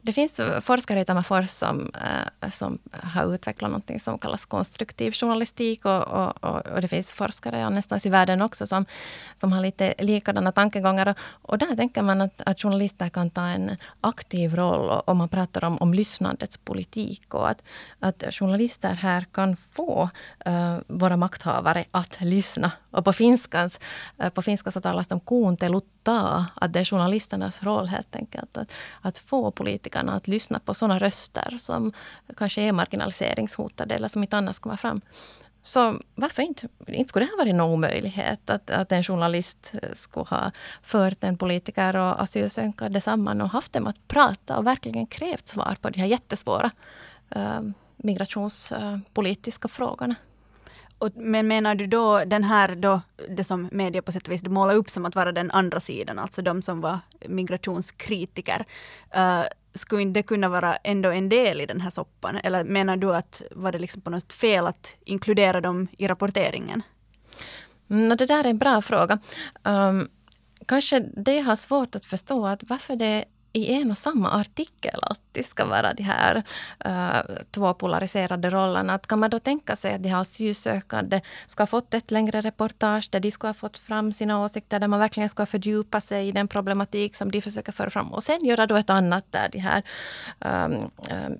[0.02, 5.86] Det finns forskare i Tammerfors som, eh, som har utvecklat något som kallas konstruktiv journalistik.
[5.86, 8.86] Och, och, och, det finns forskare annanstans i världen också som,
[9.38, 11.16] som har lite likadana tankegångar.
[11.42, 15.64] Och där tänker man att, att journalister kan ta en aktiv roll och man pratar
[15.64, 17.34] om, om lyssnandets politik.
[17.34, 17.64] Och att,
[18.00, 20.10] att journalister här kan få
[20.46, 22.72] äh, våra makthavare att lyssna.
[22.92, 23.80] Och på, finskans,
[24.18, 28.58] äh, på finska så talas det om kuuntelutta, att det är journalisternas roll helt enkelt.
[28.58, 31.94] Att, att få politikerna att lyssna på sådana röster som
[32.38, 35.02] kanske är marginaliseringshotade eller som inte annars kommer fram.
[35.64, 36.68] Så varför inte?
[36.88, 40.52] Inte skulle det ha varit någon omöjlighet att, att en journalist skulle ha
[40.84, 45.78] fört en politiker och asylsökande samman och haft dem att prata och verkligen krävt svar
[45.82, 46.72] på de här jättesvåra
[47.30, 47.62] eh, äh,
[47.98, 50.16] migrationspolitiska eh, frågorna.
[51.04, 54.46] Och, men menar du då den här då, det som media på sätt och vis
[54.46, 58.66] målar upp som att vara den andra sidan, alltså de som var migrationskritiker.
[59.18, 62.36] Uh, skulle inte det kunna vara ändå en del i den här soppan?
[62.44, 66.08] Eller menar du att var det liksom på något sätt fel att inkludera dem i
[66.08, 66.82] rapporteringen?
[67.90, 69.20] Mm, no, det där är en bra fråga.
[69.64, 70.10] Um,
[70.66, 75.46] kanske det har svårt att förstå att varför det i en och samma artikel alltid
[75.46, 76.44] ska vara de här
[76.86, 78.94] uh, två polariserade rollerna.
[78.94, 82.42] Att kan man då tänka sig att de här asylsökande ska ha fått ett längre
[82.42, 86.28] reportage där de ska ha fått fram sina åsikter, där man verkligen ska fördjupa sig
[86.28, 89.50] i den problematik som de försöker föra fram och sen göra då ett annat där
[89.52, 89.84] de här
[90.40, 90.92] um,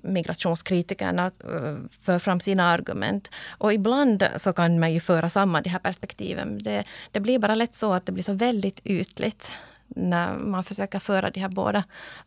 [0.02, 3.30] migrationskritikerna uh, för fram sina argument.
[3.58, 6.58] Och ibland så kan man ju föra samman de här perspektiven.
[6.58, 9.52] Det, det blir bara lätt så att det blir så väldigt ytligt
[9.88, 11.84] när man försöker föra de här båda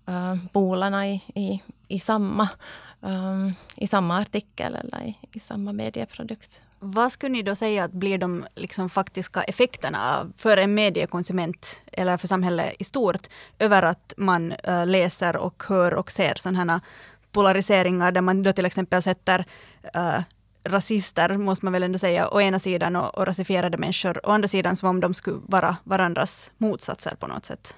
[0.10, 2.50] uh, bolarna i, i, i, samma,
[3.02, 6.62] um, i samma artikel eller i, i samma medieprodukt.
[6.80, 12.18] Vad skulle ni då säga att blir de liksom faktiska effekterna för en mediekonsument eller
[12.18, 13.28] för samhället i stort
[13.60, 16.82] över att man uh, läser och hör och ser sådana här
[17.32, 19.46] polariseringar där man då till exempel sätter
[19.96, 20.20] uh,
[20.68, 24.48] rasister, måste man väl ändå säga, å ena sidan och, och rasifierade människor å andra
[24.48, 27.76] sidan som om de skulle vara varandras motsatser på något sätt.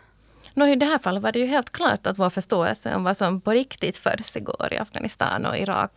[0.54, 3.18] No, I det här fallet var det ju helt klart att vår förståelse om vad
[3.18, 5.92] som på riktigt försiggår i Afghanistan och Irak,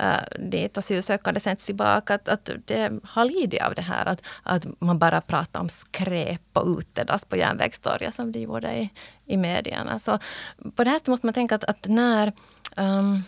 [0.00, 4.66] uh, dit asylsökande sänds tillbaka, att, att det har lidit av det här att, att
[4.80, 8.90] man bara pratar om skräp och utedass på järnvägstorget som de gjorde i,
[9.26, 9.98] i medierna.
[9.98, 10.18] Så
[10.76, 12.32] på det här sättet måste man tänka att, att när
[12.76, 13.22] um,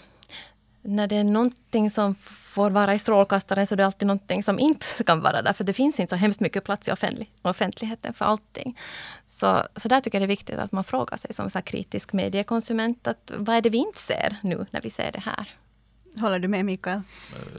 [0.82, 2.14] när det är någonting som
[2.54, 5.52] får vara i strålkastaren så är det alltid någonting som inte kan vara där.
[5.52, 8.78] För det finns inte så hemskt mycket plats i offentlig, offentligheten för allting.
[9.26, 12.12] Så, så där tycker jag det är viktigt att man frågar sig som så kritisk
[12.12, 13.06] mediekonsument.
[13.06, 15.48] Att vad är det vi inte ser nu när vi ser det här?
[16.18, 17.02] Håller du med Mikael?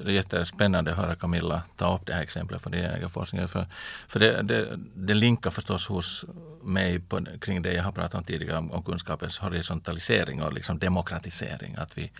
[0.04, 3.48] Det är jättespännande att höra Camilla ta upp det här exemplet från din egen forskning.
[3.48, 3.68] För,
[4.08, 6.26] för det, det, det linkar förstås hos
[6.64, 10.80] mig på, kring det jag har pratat om tidigare om, om kunskapens horisontalisering och liksom
[10.80, 11.76] demokratisering.
[11.76, 12.12] Att vi,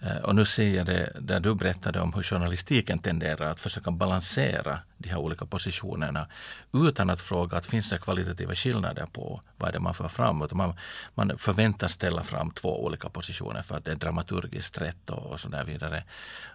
[0.00, 3.90] Eh, och nu ser jag det där du berättade om hur journalistiken tenderar att försöka
[3.90, 6.26] balansera de här olika positionerna
[6.72, 10.42] utan att fråga att finns det kvalitativa skillnader på vad det är man för fram.
[10.42, 10.74] Utan man,
[11.14, 15.40] man förväntas ställa fram två olika positioner för att det är dramaturgiskt rätt och, och
[15.40, 16.04] så där vidare.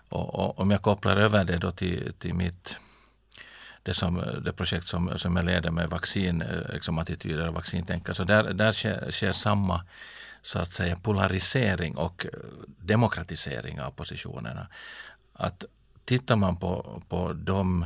[0.10, 2.78] Och, och, om jag kopplar över det då till, till mitt
[3.84, 6.98] det, som, det projekt som, som jag leder med vaccinattityder eh, liksom
[7.48, 8.14] och vaccintänkande.
[8.14, 9.86] Så där, där sker, sker samma
[10.42, 12.32] så att säga polarisering och eh,
[12.78, 14.68] demokratisering av positionerna.
[15.34, 15.66] Att
[16.06, 17.86] tittar man på, på de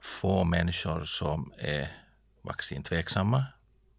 [0.00, 1.96] få människor som är
[2.42, 3.44] vaccintveksamma,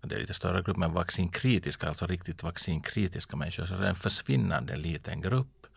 [0.01, 3.95] det är lite större grupp, men vaccinkritiska, alltså riktigt vaccinkritiska människor, så det är en
[3.95, 5.67] försvinnande liten grupp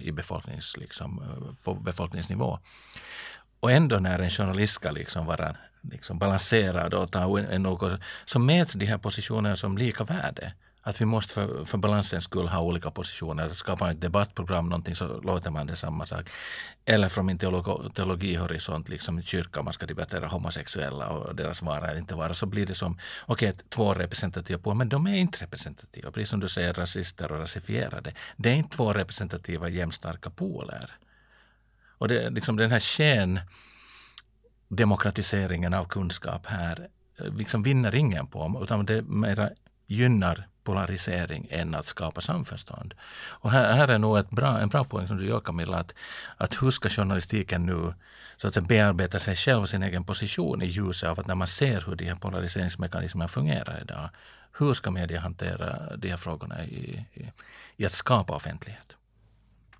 [0.00, 2.58] i befolknings, liksom, eh, på befolkningsnivå.
[3.60, 8.38] Och ändå när en journalist ska liksom vara liksom balanserad och ta en något, så
[8.38, 10.52] mäts de här positionerna som lika värde.
[10.84, 13.48] Att vi måste för, för balansens skull ha olika positioner.
[13.48, 16.30] Skapar man ett debattprogram någonting så låter man det samma sak.
[16.84, 21.90] Eller från min teolog, teologihorisont, liksom kyrka, kyrkan, man ska debattera homosexuella och deras vara
[21.90, 22.34] eller inte vara.
[22.34, 26.10] Så blir det som, okej, okay, två representativa poler, men de är inte representativa.
[26.10, 28.14] Precis som du säger, rasister och rasifierade.
[28.36, 30.90] Det är inte två representativa jämnstarka poler.
[31.98, 33.40] Och det, liksom den här sken
[34.76, 39.50] demokratiseringen av kunskap här eh, liksom vinner ingen på, utan det mera
[39.86, 42.94] gynnar polarisering än att skapa samförstånd.
[43.30, 45.94] Och här, här är nog ett bra, en bra poäng som du gör Camilla, att,
[46.36, 47.94] att hur ska journalistiken nu
[48.36, 51.34] så att säga, bearbeta sig själv och sin egen position i ljuset av att när
[51.34, 54.10] man ser hur de här polariseringsmekanismerna fungerar idag,
[54.58, 57.32] hur ska media hantera de här frågorna i, i,
[57.76, 58.96] i att skapa offentlighet?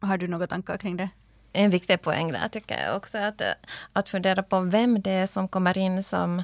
[0.01, 1.09] Har du några tankar kring det?
[1.53, 3.19] En viktig poäng där tycker jag också.
[3.19, 3.47] Att, eh,
[3.93, 6.43] att fundera på vem det är som kommer in som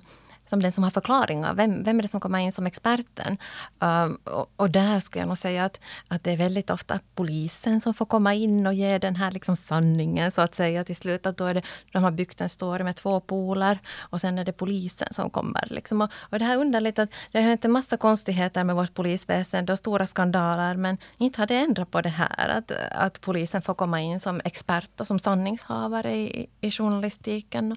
[0.50, 1.54] som den som har förklaringar.
[1.54, 3.38] Vem, vem är det som kommer in som experten?
[3.78, 7.80] Um, och, och, där skulle jag nog säga att, att det är väldigt ofta polisen
[7.80, 11.26] som får komma in och ge den här liksom sanningen så att säga till slut.
[11.26, 14.44] Att då är det, de har byggt en story med två poler och sen är
[14.44, 15.66] det polisen som kommer.
[15.70, 16.02] Liksom.
[16.02, 18.94] Och, och det här är underligt att det har hänt en massa konstigheter med vårt
[18.94, 23.62] polisväsende och stora skandaler men inte har det ändrat på det här att, att polisen
[23.62, 27.76] får komma in som expert och som sanningshavare i, i journalistiken.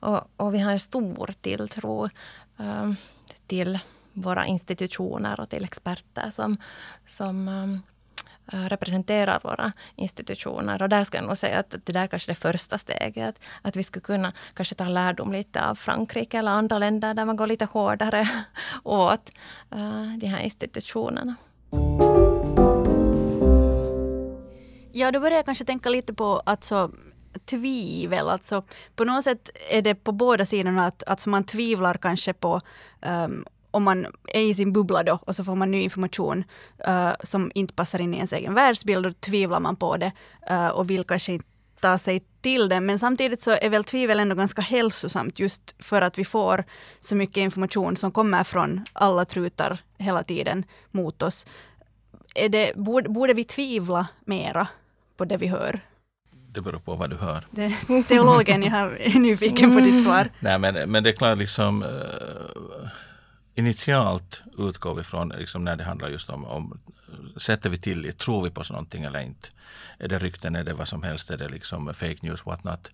[0.00, 2.08] Och, och vi har en stor tilltro
[2.56, 2.96] um,
[3.46, 3.78] till
[4.12, 6.56] våra institutioner och till experter som,
[7.06, 7.82] som um,
[8.52, 10.82] representerar våra institutioner.
[10.82, 13.28] Och där ska jag nog säga att det där kanske är det första steget.
[13.28, 17.24] Att, att vi skulle kunna kanske ta lärdom lite av Frankrike eller andra länder där
[17.24, 18.28] man går lite hårdare
[18.82, 19.32] åt
[19.74, 21.34] uh, de här institutionerna.
[24.92, 26.90] Ja, då börjar jag kanske tänka lite på att så
[27.44, 28.28] tvivel.
[28.28, 28.62] Alltså,
[28.96, 32.60] på något sätt är det på båda sidorna att, att man tvivlar kanske på
[33.06, 36.44] um, om man är i sin bubbla då och så får man ny information
[36.88, 40.12] uh, som inte passar in i ens egen världsbild och då tvivlar man på det
[40.50, 41.46] uh, och vill kanske inte
[41.80, 42.80] ta sig till det.
[42.80, 46.64] Men samtidigt så är väl tvivel ändå ganska hälsosamt just för att vi får
[47.00, 51.46] så mycket information som kommer från alla trutar hela tiden mot oss.
[52.34, 54.68] Är det, borde, borde vi tvivla mera
[55.16, 55.87] på det vi hör?
[56.52, 57.44] Det beror på vad du hör.
[57.50, 57.72] Det,
[58.08, 60.30] teologen, jag är nyfiken på ditt svar.
[60.40, 62.88] Nej, men, men det är klart, liksom, uh,
[63.54, 66.80] initialt utgår vi från liksom, när det handlar just om, om
[67.36, 69.48] sätter vi tillit, tror vi på någonting eller inte?
[69.98, 72.90] Är det rykten, är det vad som helst, är det liksom fake news, what not?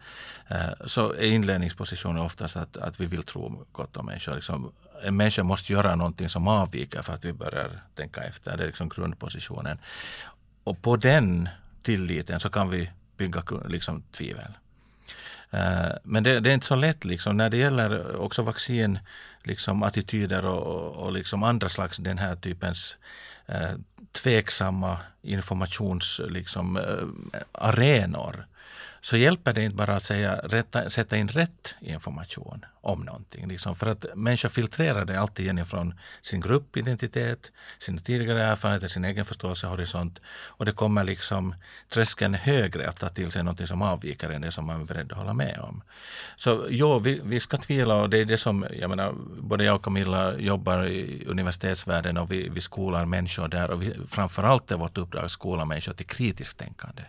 [0.51, 4.35] Uh, så är inledningspositionen oftast att, att vi vill tro gott om människor.
[4.35, 8.57] Liksom, en människa måste göra någonting som avviker för att vi börjar tänka efter.
[8.57, 9.79] Det är liksom grundpositionen.
[10.65, 11.49] Och på den
[11.83, 14.53] tilliten så kan vi bygga liksom, tvivel.
[15.51, 18.99] Eh, men det, det, är inte så lätt liksom, när det gäller också vaccin,
[19.43, 22.97] liksom, attityder och, och liksom andra slags den här typens
[23.47, 23.73] eh,
[24.23, 26.31] tveksamma informationsarenor.
[26.31, 28.45] Liksom, eh,
[29.05, 33.49] så hjälper det inte bara att säga, rätta, sätta in rätt information om någonting.
[33.49, 39.25] Liksom för att människor filtrerar det alltid genifrån sin gruppidentitet, sina tidigare erfarenheter, sin egen
[39.25, 41.55] förståelsehorisont och det kommer liksom
[41.89, 45.13] tröskeln högre att ta till sig någonting som avviker än det som man är beredd
[45.13, 45.83] att hålla med om.
[46.37, 49.75] Så ja, vi, vi ska tvivla och det är det som, jag menar, både jag
[49.75, 54.77] och Camilla jobbar i universitetsvärlden och vi, vi skolar människor där och vi, framförallt är
[54.77, 57.03] vårt uppdrag att skola människor till kritiskt tänkande.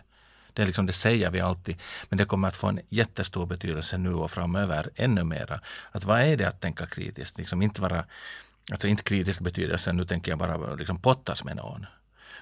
[0.56, 1.76] Det, är liksom, det säger vi alltid,
[2.08, 5.60] men det kommer att få en jättestor betydelse nu och framöver ännu mera.
[5.92, 7.38] Att vad är det att tänka kritiskt?
[7.38, 8.04] Liksom inte vara,
[8.70, 11.86] alltså inte kritisk betydelse, nu tänker jag bara liksom pottas med någon.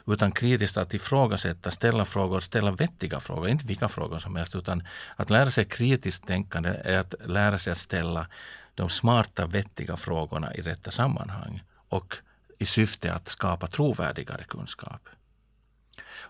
[0.07, 4.57] Utan kritiskt att ifrågasätta, ställa frågor, ställa vettiga frågor, inte vilka frågor som helst.
[4.57, 4.83] Utan
[5.17, 8.27] att lära sig kritiskt tänkande är att lära sig att ställa
[8.75, 11.63] de smarta, vettiga frågorna i rätta sammanhang.
[11.89, 12.15] Och
[12.59, 15.09] i syfte att skapa trovärdigare kunskap.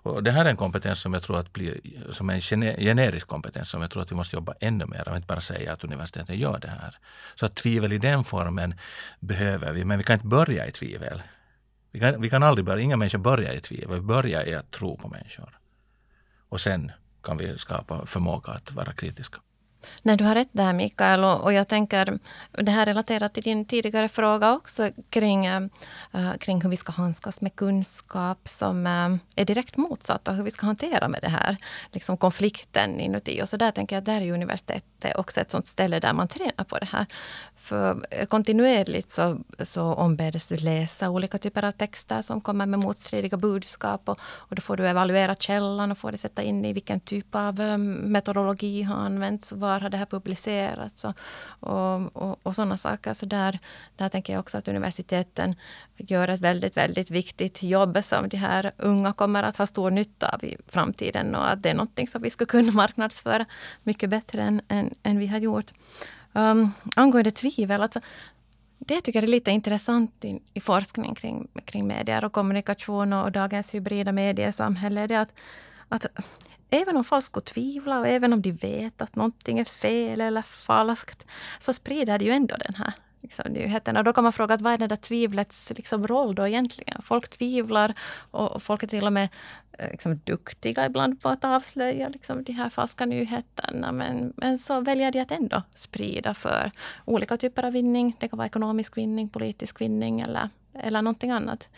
[0.04, 1.80] Och det här är en kompetens som jag tror att blir
[2.10, 5.26] som en generisk kompetens som jag tror att vi måste jobba ännu mer och inte
[5.26, 6.98] bara säga att universiteten gör det här.
[7.34, 8.74] Så att tvivel i den formen
[9.20, 11.22] behöver vi, men vi kan inte börja i tvivel.
[11.90, 14.70] Vi kan, vi kan aldrig börja, inga människor börjar i tvivel, vi börjar i att
[14.70, 15.58] tro på människor.
[16.48, 16.92] Och sen
[17.22, 19.38] kan vi skapa förmåga att vara kritiska.
[20.02, 21.24] Nej, du har rätt där Mikael.
[21.24, 22.18] Och, och jag tänker,
[22.52, 25.62] det här relaterar till din tidigare fråga också kring, äh,
[26.40, 30.50] kring hur vi ska handskas med kunskap som äh, är direkt motsatt och hur vi
[30.50, 31.56] ska hantera med det här
[31.92, 33.42] liksom konflikten inuti.
[33.42, 36.64] Och så där tänker jag, där är universitetet också ett sånt ställe där man tränar
[36.64, 37.06] på det här.
[37.56, 43.36] För kontinuerligt så, så ombeds du läsa olika typer av texter som kommer med motstridiga
[43.36, 47.00] budskap och, och då får du evaluera källan och får det sätta in i vilken
[47.00, 51.14] typ av metodologi har använts var har det här publicerats och,
[51.60, 53.14] och, och, och sådana saker.
[53.14, 53.58] Så där,
[53.96, 55.54] där tänker jag också att universiteten
[55.96, 60.28] gör ett väldigt, väldigt viktigt jobb som de här unga kommer att ha stor nytta
[60.28, 63.46] av i framtiden och att det är någonting som vi ska kunna marknadsföra
[63.82, 65.72] mycket bättre än, än, än vi har gjort.
[66.32, 68.00] Um, angående tvivel, alltså,
[68.78, 73.24] det tycker jag är lite intressant i, i forskning kring, kring medier och kommunikation och,
[73.24, 75.06] och dagens hybrida mediesamhälle.
[75.06, 75.34] Det är att,
[75.88, 76.06] att
[76.74, 80.42] Även om folk skulle tvivla och även om de vet att någonting är fel eller
[80.42, 81.26] falskt,
[81.58, 82.92] så sprider de ju ändå den här
[83.24, 86.48] liksom, Och Då kan man fråga, att vad är det där tvivlets liksom, roll då
[86.48, 87.02] egentligen?
[87.02, 87.94] Folk tvivlar
[88.30, 89.28] och folk är till och med
[89.78, 93.92] eh, liksom, duktiga ibland på att avslöja liksom, de här falska nyheterna.
[93.92, 96.70] Men, men så väljer de att ändå sprida för
[97.04, 98.16] olika typer av vinning.
[98.20, 101.70] Det kan vara ekonomisk vinning, politisk vinning eller, eller någonting annat.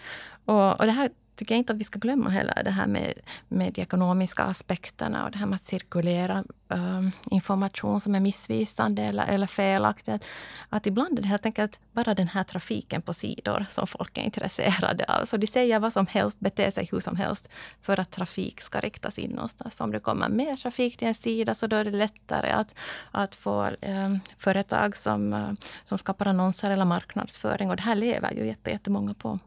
[0.44, 3.12] Och, och det här tycker jag inte att vi ska glömma heller det här med,
[3.48, 9.02] med de ekonomiska aspekterna och det här med att cirkulera um, information som är missvisande
[9.02, 10.12] eller, eller felaktig.
[10.12, 10.26] Att,
[10.68, 14.22] att ibland är det helt enkelt bara den här trafiken på sidor som folk är
[14.22, 15.24] intresserade av.
[15.24, 17.48] Så de säger vad som helst, beter sig hur som helst
[17.82, 19.74] för att trafik ska riktas in någonstans.
[19.74, 22.74] För om det kommer mer trafik till en sida så då är det lättare att,
[23.10, 25.52] att få um, företag som, uh,
[25.84, 27.70] som skapar annonser eller marknadsföring.
[27.70, 29.38] Och det här lever ju jättemånga på.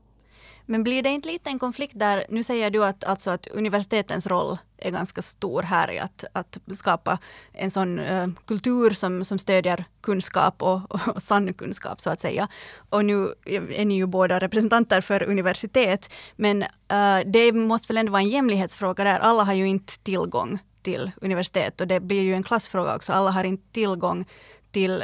[0.69, 4.27] Men blir det inte lite en konflikt där, nu säger du att, alltså att universitetens
[4.27, 7.19] roll är ganska stor här i att, att skapa
[7.53, 12.21] en sån uh, kultur som, som stödjer kunskap och, och, och sann kunskap så att
[12.21, 12.47] säga.
[12.89, 13.33] Och nu
[13.75, 18.29] är ni ju båda representanter för universitet, men uh, det måste väl ändå vara en
[18.29, 19.19] jämlikhetsfråga där.
[19.19, 23.13] Alla har ju inte tillgång till universitet och det blir ju en klassfråga också.
[23.13, 24.25] Alla har inte tillgång
[24.71, 25.03] till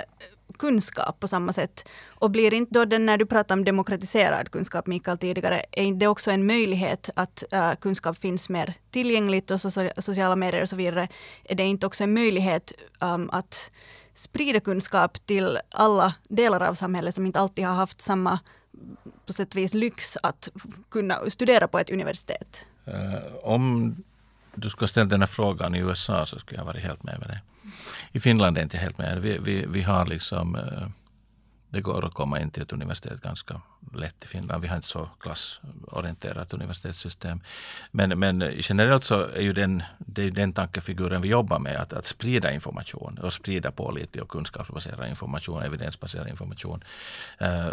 [0.57, 1.87] kunskap på samma sätt.
[2.07, 6.05] Och blir inte då den, när du pratar om demokratiserad kunskap, Mikael, tidigare, är inte
[6.05, 10.69] det också en möjlighet att uh, kunskap finns mer tillgängligt och så, sociala medier och
[10.69, 11.07] så vidare,
[11.43, 13.71] är det inte också en möjlighet um, att
[14.15, 18.39] sprida kunskap till alla delar av samhället som inte alltid har haft samma
[19.25, 20.49] på sätt och vis lyx att
[20.89, 22.65] kunna studera på ett universitet?
[22.87, 23.95] Uh, om
[24.55, 27.29] du skulle ställa den här frågan i USA så skulle jag varit helt med med
[27.29, 27.55] det.
[28.11, 29.22] I Finland är det inte helt med.
[29.22, 30.88] Vi, vi, vi har liksom, eh,
[31.76, 33.61] det går att komma in till ett universitet ganska
[33.93, 34.61] lätt i Finland.
[34.61, 37.41] Vi har inte så klassorienterat universitetssystem.
[37.91, 41.93] Men, men generellt så är ju den, det är den tankefiguren vi jobbar med, att,
[41.93, 46.84] att sprida information och sprida pålitlig och kunskapsbaserad information, evidensbaserad information.
[47.38, 47.67] Eh,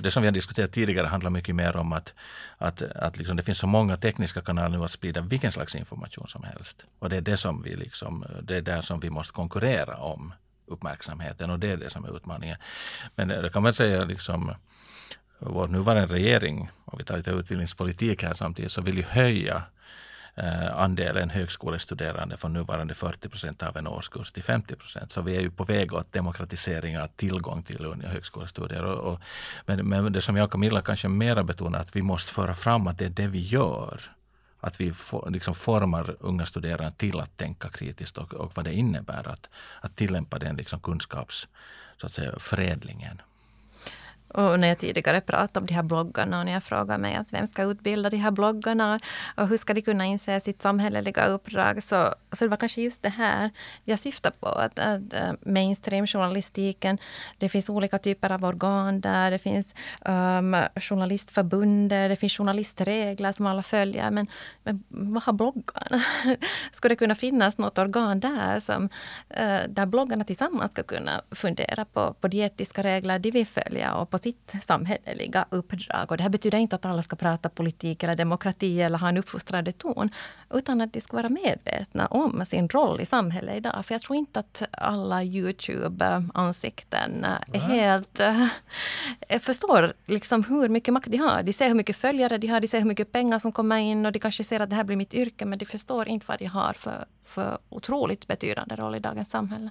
[0.00, 2.14] det som vi har diskuterat tidigare handlar mycket mer om att,
[2.58, 6.28] att, att liksom det finns så många tekniska kanaler nu att sprida vilken slags information
[6.28, 6.84] som helst.
[6.98, 10.34] Och det är det som vi liksom, det är där som vi måste konkurrera om
[10.66, 12.56] uppmärksamheten och det är det som är utmaningen.
[13.14, 14.54] Men eh, det kan man säga liksom
[15.38, 19.62] vår nuvarande regering, om vi tar lite utbildningspolitik här samtidigt, så vill ju höja
[20.34, 25.12] eh, andelen högskolestuderande från nuvarande 40 procent av en årskurs till 50 procent.
[25.12, 28.84] Så vi är ju på väg åt demokratisering av tillgång till högskolestudier.
[28.84, 29.20] Och, och,
[29.66, 32.86] men, men det som jag och Camilla kanske mera betonar att vi måste föra fram
[32.86, 34.00] att det är det vi gör
[34.64, 38.72] att vi for, liksom formar unga studerande till att tänka kritiskt och, och vad det
[38.72, 39.50] innebär att,
[39.80, 41.48] att tillämpa den liksom kunskaps
[41.96, 43.20] så att säga, förädlingen.
[44.34, 47.32] Och när jag tidigare pratade om de här bloggarna och när jag frågade mig att
[47.32, 49.00] vem ska utbilda de här bloggarna
[49.36, 53.02] och hur ska de kunna inse sitt samhälleliga uppdrag så, så det var kanske just
[53.02, 53.50] det här
[53.84, 54.46] jag syftar på.
[54.46, 56.98] Att, att eh, mainstreamjournalistiken,
[57.38, 59.30] det finns olika typer av organ där.
[59.30, 59.74] Det finns
[60.06, 64.10] um, journalistförbundet, det finns journalistregler som alla följer.
[64.10, 64.26] Men,
[64.62, 66.04] men vad har bloggarna?
[66.72, 71.84] Skulle det kunna finnas något organ där som, uh, där bloggarna tillsammans ska kunna fundera
[71.84, 76.10] på, på de etiska regler de vill följa och på sitt samhälleliga uppdrag.
[76.10, 79.16] Och det här betyder inte att alla ska prata politik eller demokrati eller ha en
[79.16, 80.10] uppfostrande ton,
[80.50, 83.86] utan att de ska vara medvetna om sin roll i samhället idag.
[83.86, 88.20] För jag tror inte att alla Youtube-ansikten är helt...
[88.20, 91.42] Äh, förstår liksom hur mycket makt de har.
[91.42, 94.06] De ser hur mycket följare de har, de ser hur mycket pengar som kommer in
[94.06, 96.38] och de kanske ser att det här blir mitt yrke, men de förstår inte vad
[96.38, 99.70] de har för, för otroligt betydande roll i dagens samhälle.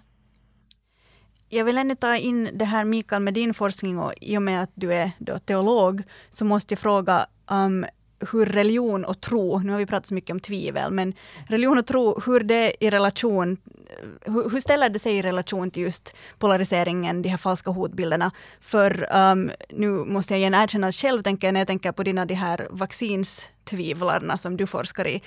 [1.53, 4.63] Jag vill ännu ta in det här Mikael med din forskning och i och med
[4.63, 7.85] att du är då teolog så måste jag fråga um,
[8.31, 11.13] hur religion och tro, nu har vi pratat så mycket om tvivel, men
[11.47, 13.57] religion och tro, hur det i relation,
[14.21, 18.31] hur, hur ställer det sig i relation till just polariseringen, de här falska hotbilderna?
[18.59, 22.25] För um, nu måste jag igen erkänna själv tänker jag när jag tänker på dina
[22.25, 25.21] de här vaccinstvivlarna som du forskar i,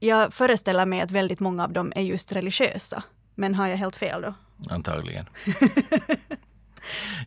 [0.00, 3.02] jag föreställer mig att väldigt många av dem är just religiösa.
[3.34, 4.34] Men har jag helt fel då?
[4.68, 5.26] Antagligen.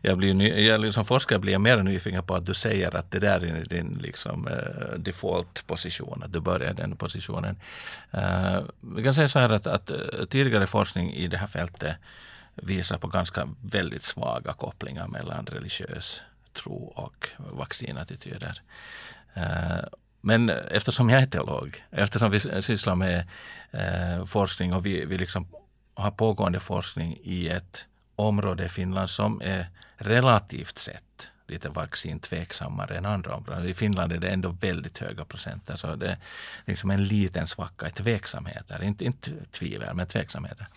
[0.02, 2.96] jag blir ny, jag, som liksom forskare blir jag mer nyfiken på att du säger
[2.96, 7.60] att det där är din liksom, uh, default-position, att du börjar i den positionen.
[8.14, 8.60] Uh,
[8.96, 9.98] vi kan säga så här att, att eh,
[10.30, 11.96] tidigare forskning i det här fältet
[12.56, 16.22] visar på ganska väldigt svaga kopplingar mellan religiös
[16.54, 18.62] tro och vaccinattityder.
[20.22, 23.28] Men eftersom jag är teolog, eftersom vi sysslar med
[24.28, 25.48] forskning och vi, vi liksom
[25.94, 27.86] och har pågående forskning i ett
[28.16, 33.68] område i Finland som är relativt sett lite vaccintveksammare än andra områden.
[33.68, 36.18] I Finland är det ändå väldigt höga procenter, så det är
[36.66, 38.84] liksom en liten svacka i tveksamheter.
[38.84, 40.68] Inte, inte tvivel, men tveksamheter.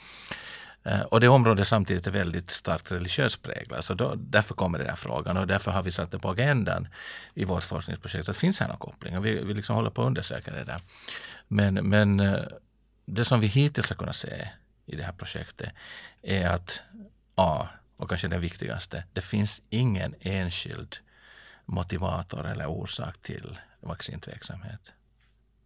[0.87, 3.85] Eh, och det området samtidigt är väldigt starkt religiöst präglat.
[3.85, 6.89] Så då, därför kommer den här frågan och därför har vi satt det på agendan
[7.35, 8.29] i vårt forskningsprojekt.
[8.29, 10.81] Att finns här någon koppling och vi, vi liksom håller på att undersöka det där.
[11.49, 12.43] Men, men eh,
[13.07, 14.49] det som vi hittills har kunnat se
[14.87, 15.73] i det här projektet
[16.23, 16.83] är att
[17.35, 20.97] A, och kanske det viktigaste, det finns ingen enskild
[21.65, 24.93] motivator eller orsak till vaccintveksamhet.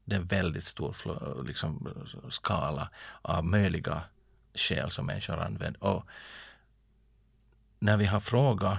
[0.04, 1.88] Det är en väldigt stor liksom,
[2.30, 2.90] skala
[3.22, 4.02] av möjliga
[4.54, 5.84] skäl som människor använder.
[5.84, 6.06] Och
[7.78, 8.78] när vi har frågat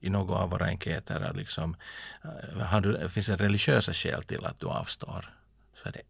[0.00, 1.76] i någon av våra enkäter, liksom,
[2.24, 5.34] eh, har du, finns det religiösa skäl till att du avstår?
[5.74, 6.02] Så är det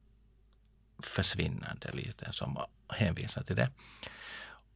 [1.03, 3.69] försvinnande liten som hänvisar till det.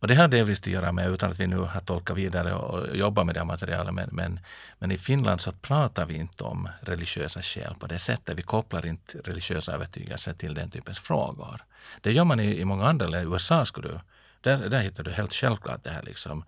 [0.03, 2.97] Och det har delvis att göra med, utan att vi nu har tolkat vidare och
[2.97, 4.41] jobbat med det här materialet, men, men,
[4.79, 8.39] men, i Finland så pratar vi inte om religiösa skäl på det sättet.
[8.39, 11.65] Vi kopplar inte religiösa övertygelser till den typens frågor.
[12.01, 13.31] Det gör man i, i många andra länder.
[13.31, 14.01] I USA skulle du
[14.43, 16.45] där, där hittar du helt självklart det här liksom,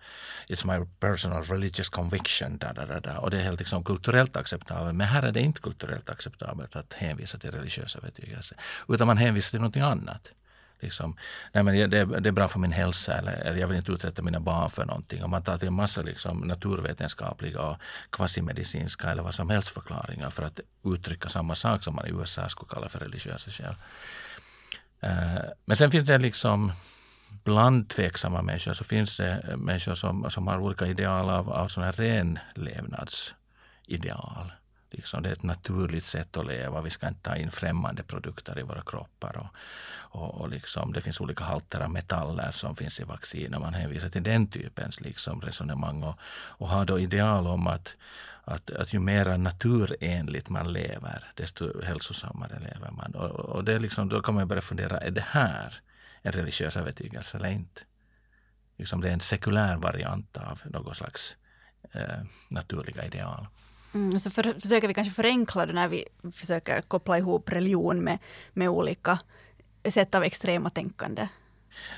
[0.47, 3.19] it's my personal religious conviction, da, da, da, da.
[3.19, 4.95] och det är helt liksom kulturellt acceptabelt.
[4.95, 9.49] Men här är det inte kulturellt acceptabelt att hänvisa till religiösa övertygelser, utan man hänvisar
[9.49, 10.31] till någonting annat.
[10.79, 11.17] Liksom,
[11.53, 14.21] nej men det, det, är bra för min hälsa eller, eller jag vill inte utsätta
[14.21, 15.23] mina barn för någonting.
[15.23, 17.77] Och man tar till en massa liksom, naturvetenskapliga och
[18.09, 22.49] kvasimedicinska eller vad som helst förklaringar för att uttrycka samma sak som man i USA
[22.49, 23.75] skulle kalla för religiösa skäl.
[25.03, 26.71] Uh, eh, men sen finns det liksom
[27.45, 31.67] bland tveksamma människor så finns det eh, människor som, som har olika ideal av, av
[31.67, 34.51] sådana här renlevnadsideal.
[34.91, 36.81] Liksom det är ett naturligt sätt att leva.
[36.81, 39.37] Vi ska inte ta in främmande produkter i våra kroppar.
[39.37, 39.47] Och,
[40.19, 43.59] och, och liksom, det finns olika halter av metaller som finns i vacciner.
[43.59, 46.19] Man hänvisar till den typens liksom resonemang och,
[46.57, 47.95] och har då ideal om att,
[48.43, 53.15] att, att ju mer naturenligt man lever, desto hälsosammare lever man.
[53.15, 55.81] Och, och det är liksom, då kan man börja fundera, är det här
[56.25, 57.81] en religiös övertygelse eller inte?
[58.77, 61.37] Liksom det är en sekulär variant av något slags
[61.91, 62.19] eh,
[62.49, 63.47] naturliga ideal.
[63.93, 68.19] Mm, så för, försöker vi kanske förenkla det när vi försöker koppla ihop religion med,
[68.53, 69.19] med olika
[69.89, 71.27] sätt av extrema tänkande.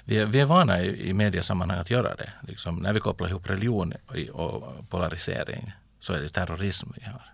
[0.06, 2.32] Vi är, vi är vana i, i mediesammanhang att göra det.
[2.48, 3.94] Liksom, när vi kopplar ihop religion
[4.32, 7.34] och polarisering så är det terrorism vi har.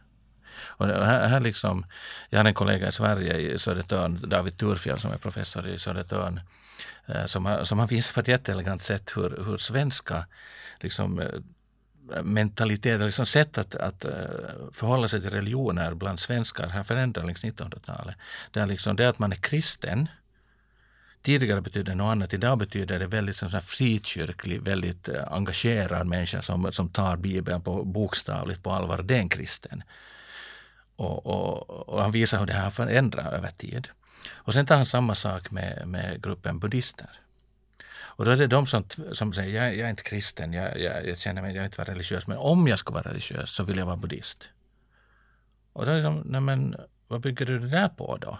[0.77, 1.85] Och här, här liksom,
[2.29, 6.39] jag har en kollega i Sverige, i Södertörn, David Turfjell som är professor i Södertörn,
[7.05, 10.25] Eh, som som han visar på ett jätteelegant sätt hur, hur svenska
[10.79, 14.11] liksom, eh, mentalitet, liksom sätt att, att eh,
[14.71, 18.15] förhålla sig till religioner bland svenskar har förändrats längs 1900-talet.
[18.51, 20.07] Det är liksom det att man är kristen
[21.21, 22.33] tidigare betydde något annat.
[22.33, 28.63] Idag betyder det väldigt sån frikyrklig, väldigt engagerad människa som, som tar Bibeln på, bokstavligt
[28.63, 29.03] på allvar.
[29.03, 29.83] Det är en kristen.
[30.95, 33.87] Och, och, och, han visar hur det här förändrar över tid.
[34.31, 37.09] Och sen tar han samma sak med, med gruppen buddhister.
[38.15, 41.07] Och då är det de som, som säger, jag, jag är inte kristen, jag, jag,
[41.07, 43.63] jag känner mig, jag är inte vara religiös, men om jag ska vara religiös så
[43.63, 44.49] vill jag vara buddhist.
[45.73, 46.75] Och då är det som, nej men
[47.07, 48.39] vad bygger du det där på då?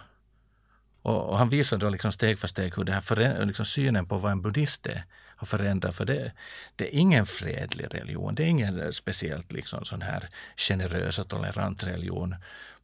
[1.02, 4.18] Och, och han visar då liksom steg för steg hur det här liksom synen på
[4.18, 5.04] vad en buddhist är
[5.36, 5.98] har förändrats.
[5.98, 6.32] För det,
[6.76, 8.34] det, är ingen fredlig religion.
[8.34, 12.36] Det är ingen speciellt liksom sån här generös och tolerant religion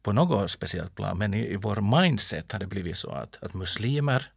[0.03, 1.17] på något speciellt plan.
[1.17, 4.31] Men i, i vår mindset har det blivit så att, att muslimer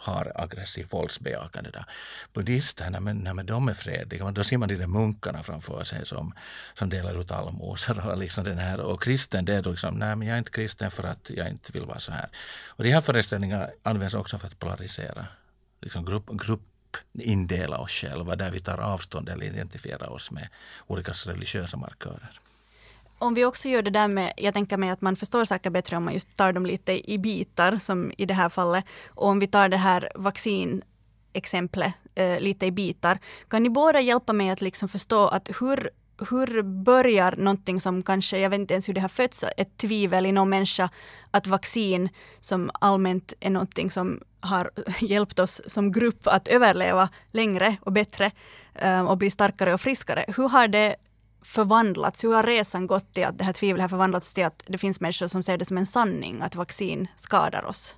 [0.00, 1.70] har aggressiv våldsbejakande.
[1.70, 1.84] Där.
[2.32, 4.30] Buddhisterna, man, nej, men de är fredliga.
[4.30, 6.34] Då ser man de där munkarna framför sig som,
[6.74, 8.10] som delar ut allmosor.
[8.10, 8.80] Och, liksom den här.
[8.80, 11.48] och kristen, det är då liksom, nej men jag är inte kristen för att jag
[11.48, 12.28] inte vill vara så här.
[12.66, 15.26] Och de här föreställningarna används också för att polarisera.
[15.80, 16.62] Liksom grupp, grupp
[17.12, 20.48] indela oss själva, där vi tar avstånd eller identifierar oss med
[20.86, 22.40] olika religiösa markörer
[23.20, 25.96] om vi också gör det där med, jag tänker mig att man förstår saker bättre
[25.96, 28.84] om man just tar dem lite i bitar som i det här fallet.
[29.08, 33.18] Och om vi tar det här vaccinexemplet eh, lite i bitar.
[33.48, 35.90] Kan ni båda hjälpa mig att liksom förstå att hur
[36.30, 40.26] hur börjar någonting som kanske, jag vet inte ens hur det har fötts, ett tvivel
[40.26, 40.90] i någon människa
[41.30, 42.08] att vaccin
[42.40, 48.30] som allmänt är någonting som har hjälpt oss som grupp att överleva längre och bättre
[48.74, 50.24] eh, och bli starkare och friskare.
[50.36, 50.96] Hur har det
[51.42, 52.24] förvandlats?
[52.24, 55.00] Hur har resan gått till att det här tvivlet har förvandlats till att det finns
[55.00, 57.96] människor som ser det som en sanning att vaccin skadar oss?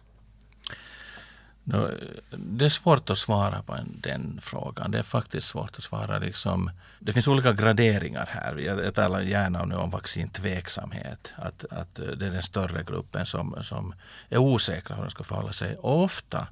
[2.36, 4.90] Det är svårt att svara på den frågan.
[4.90, 6.18] Det är faktiskt svårt att svara.
[6.18, 8.56] Liksom, det finns olika graderingar här.
[8.56, 11.32] Jag talar gärna nu om vaccintveksamhet.
[11.36, 13.94] Att, att det är den större gruppen som, som
[14.28, 15.76] är osäkra hur de ska förhålla sig.
[15.76, 16.46] Och ofta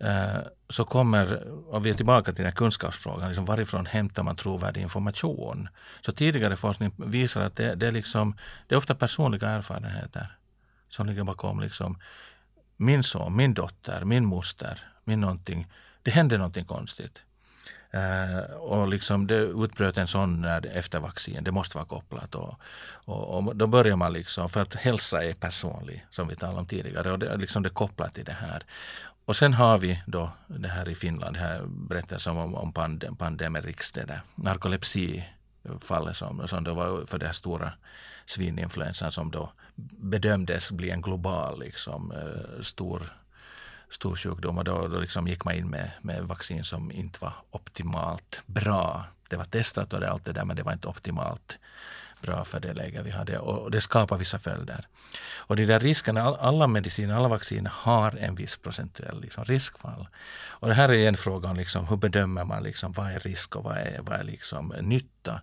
[0.00, 4.36] Eh, så kommer, och vi är tillbaka till den här kunskapsfrågan, liksom varifrån hämtar man
[4.36, 5.68] trovärdig information?
[6.00, 8.36] Så tidigare forskning visar att det, det, är, liksom,
[8.66, 10.36] det är ofta personliga erfarenheter
[10.88, 11.60] som ligger bakom.
[11.60, 11.98] Liksom,
[12.76, 15.66] min son, min dotter, min moster, min någonting.
[16.02, 17.24] Det hände någonting konstigt.
[17.94, 22.34] Uh, och liksom det utbröt en sån efter vaccin, det måste vara kopplat.
[22.34, 22.54] Och,
[23.04, 26.66] och, och, då börjar man liksom, för att hälsa är personlig som vi talade om
[26.66, 28.62] tidigare och det, liksom det är kopplat till det här.
[29.28, 33.16] Och sen har vi då det här i Finland, det här berättelsen om, om pandem,
[33.16, 37.72] Pandemrix, det där narkolepsifallet som, som då var för den här stora
[38.26, 39.52] svininfluensan som då
[40.00, 43.02] bedömdes bli en global liksom, eh, stor,
[43.90, 44.58] stor sjukdom.
[44.58, 49.04] Och då, då liksom gick man in med, med vaccin som inte var optimalt bra.
[49.28, 51.58] Det var testat och det, allt det där men det var inte optimalt
[52.20, 54.86] bra för det läge vi hade och det skapar vissa följder.
[55.36, 60.08] Och de där riskerna, alla mediciner, alla vacciner har en viss procentuell liksom, riskfall.
[60.60, 63.56] Och det här är en fråga om liksom, hur bedömer man liksom, vad är risk
[63.56, 65.40] och vad är, vad är liksom, nytta.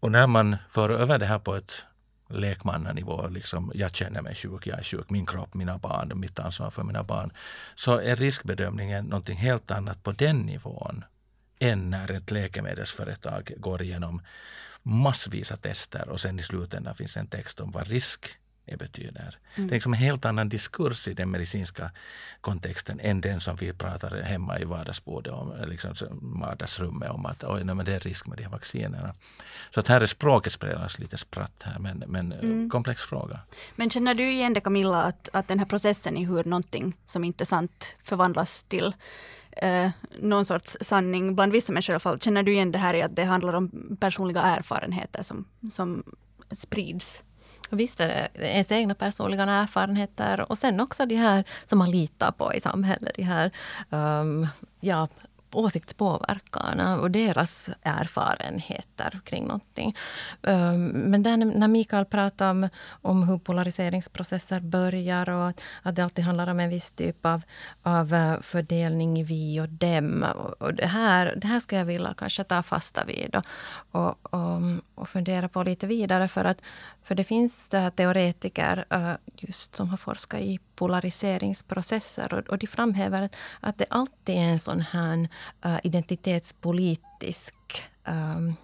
[0.00, 1.84] Och när man för över det här på ett
[2.28, 6.70] lekmannanivå, liksom, jag känner mig sjuk, jag är sjuk, min kropp, mina barn, mitt ansvar
[6.70, 7.32] för mina barn,
[7.74, 11.04] så är riskbedömningen någonting helt annat på den nivån
[11.58, 14.22] än när ett läkemedelsföretag går igenom
[14.82, 18.26] massvisa tester och sen i slutändan finns en text om vad risk
[18.76, 19.38] betyder.
[19.54, 19.68] Mm.
[19.68, 21.90] Det är liksom en helt annan diskurs i den medicinska
[22.40, 27.64] kontexten än den som vi pratar hemma i vardagsbordet om, liksom vardagsrummet om att oj,
[27.64, 29.14] nej, men det är risk med de här vaccinerna.
[29.70, 32.70] Så att här är språket spelas lite spratt här, men, men mm.
[32.70, 33.40] komplex fråga.
[33.76, 37.24] Men känner du igen det Camilla, att, att den här processen i hur någonting som
[37.24, 38.92] inte är sant förvandlas till
[39.56, 42.20] eh, någon sorts sanning, bland vissa människor i alla fall.
[42.20, 46.02] Känner du igen det här i att det handlar om personliga erfarenheter som, som
[46.52, 47.22] sprids?
[47.70, 52.32] Visst är det ens egna personliga erfarenheter och sen också de här som man litar
[52.32, 53.12] på i samhället.
[53.16, 53.50] De här
[53.90, 54.48] um,
[54.80, 55.08] ja,
[55.52, 59.96] åsiktspåverkarna och deras erfarenheter kring någonting.
[60.42, 62.68] Ehm, men där, när Mikael pratar om,
[63.02, 67.42] om hur polariseringsprocesser börjar och att det alltid handlar om en viss typ av,
[67.82, 70.26] av eh, fördelning i vi och dem.
[70.58, 73.44] Och det, här, det här ska jag vilja kanske ta fasta vid och,
[73.90, 74.60] och, och,
[74.94, 76.28] och fundera på lite vidare.
[76.28, 76.58] För att
[77.02, 83.28] för det finns teoretiker eh, just som har forskat i polariseringsprocesser och, och de framhäver
[83.60, 85.28] att det alltid är en sån här
[85.66, 87.54] uh, identitetspolitisk
[88.08, 88.56] um,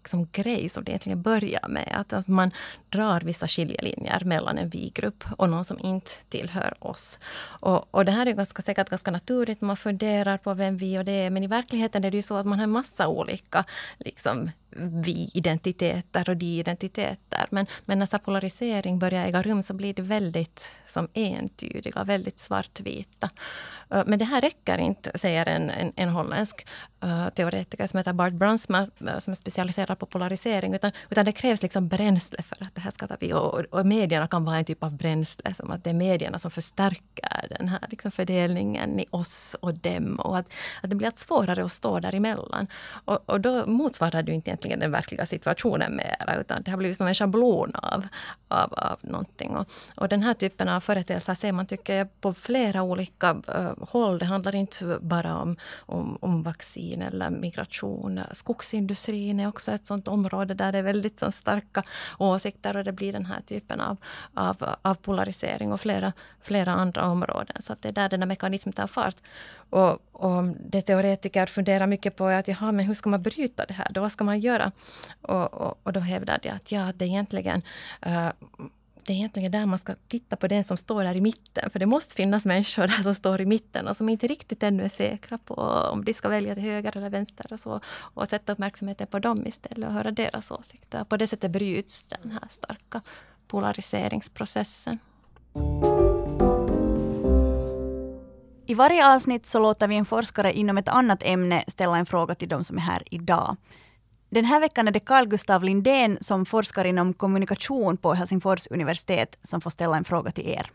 [0.00, 1.88] liksom grej som det egentligen börjar med.
[1.92, 2.50] Att, att man,
[2.88, 7.18] drar vissa skiljelinjer mellan en vi-grupp och någon som inte tillhör oss.
[7.60, 11.04] Och, och det här är ganska, säkert ganska naturligt, man funderar på vem vi och
[11.04, 13.64] det är, men i verkligheten är det ju så att man har en massa olika
[13.98, 17.46] liksom, vi-identiteter och de-identiteter.
[17.50, 23.30] Men, men när polarisering börjar äga rum så blir det väldigt som entydiga, väldigt svartvita.
[23.90, 26.66] Eh, men det här räcker inte, säger en, en, en holländsk
[27.04, 30.74] uh, teoretiker som heter Bart Brunsma, eh, som är specialiserad på polarisering.
[30.74, 33.34] Utan, utan det krävs liksom bränsle för att det här ska ta vid.
[33.34, 36.50] Och, och medierna kan vara en typ av bränsle, som att det är medierna som
[36.50, 40.16] förstärker den här liksom fördelningen i oss och dem.
[40.16, 40.52] Och att,
[40.82, 42.66] att det blir allt svårare att stå däremellan.
[43.04, 46.96] Och, och då motsvarar du inte egentligen den verkliga situationen mera, utan det har blivit
[46.96, 48.06] som en schablon av,
[48.48, 49.56] av, av någonting.
[49.56, 53.72] Och, och den här typen av företeelser ser man, tycker jag, på flera olika uh,
[53.88, 54.18] håll.
[54.18, 55.56] Det handlar inte bara om,
[55.86, 58.20] om, om vaccin eller migration.
[58.32, 61.82] Skogsindustrin är också ett sånt område där det är väldigt så starka
[62.18, 63.96] åsikter och det blir den här typen av,
[64.34, 67.56] av, av polarisering och flera, flera andra områden.
[67.60, 69.16] Så det är där den här mekanismen tar fart.
[69.70, 73.64] Och, och det teoretiker funderar mycket på är att jaha, men hur ska man bryta
[73.66, 73.88] det här?
[73.90, 74.72] Då, vad ska man göra?
[75.22, 77.62] Och, och, och då hävdar de att ja, det är egentligen
[78.06, 78.30] uh,
[79.10, 81.70] det är egentligen där man ska titta på den som står där i mitten.
[81.70, 84.84] För det måste finnas människor där som står i mitten och som inte riktigt ännu
[84.84, 85.54] är säkra på
[85.92, 87.80] om de ska välja till höger eller vänster och så.
[87.86, 91.04] Och sätta uppmärksamheten på dem istället och höra deras åsikter.
[91.04, 93.00] På det sättet bryts den här starka
[93.46, 94.98] polariseringsprocessen.
[98.70, 102.34] I varje avsnitt så låter vi en forskare inom ett annat ämne ställa en fråga
[102.34, 103.56] till de som är här idag.
[104.28, 109.38] Den här veckan är det Carl Gustav Lindén som forskar inom kommunikation på Helsingfors universitet
[109.42, 110.70] som får ställa en fråga till er.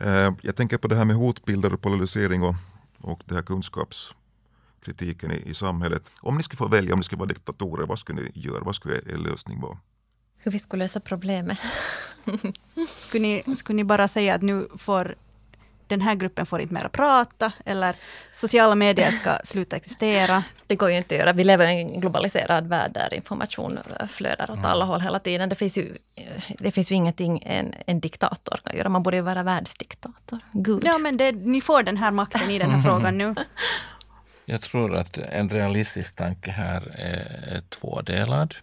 [0.00, 2.54] Eh, jag tänker på det här med hotbilder och polarisering och,
[3.00, 6.12] och det här kunskapskritiken i, i samhället.
[6.20, 8.64] Om ni skulle få välja, om ni skulle vara diktatorer, vad skulle ni göra?
[8.64, 9.78] Vad skulle er lösning vara?
[10.38, 11.58] Hur vi skulle lösa problemet.
[12.88, 15.16] skulle, ni, skulle ni bara säga att nu får
[15.96, 17.96] den här gruppen får inte mera prata eller
[18.32, 20.44] sociala medier ska sluta existera.
[20.66, 21.32] Det går ju inte att göra.
[21.32, 23.78] Vi lever i en globaliserad värld där information
[24.08, 25.48] flödar åt alla håll hela tiden.
[25.48, 25.96] Det finns ju,
[26.58, 28.88] det finns ju ingenting en, en diktator kan göra.
[28.88, 30.38] Man borde ju vara världsdiktator.
[30.52, 30.82] Gud.
[30.84, 33.34] Ja, men det, ni får den här makten i den här frågan nu.
[34.44, 38.54] Jag tror att en realistisk tanke här är tvådelad.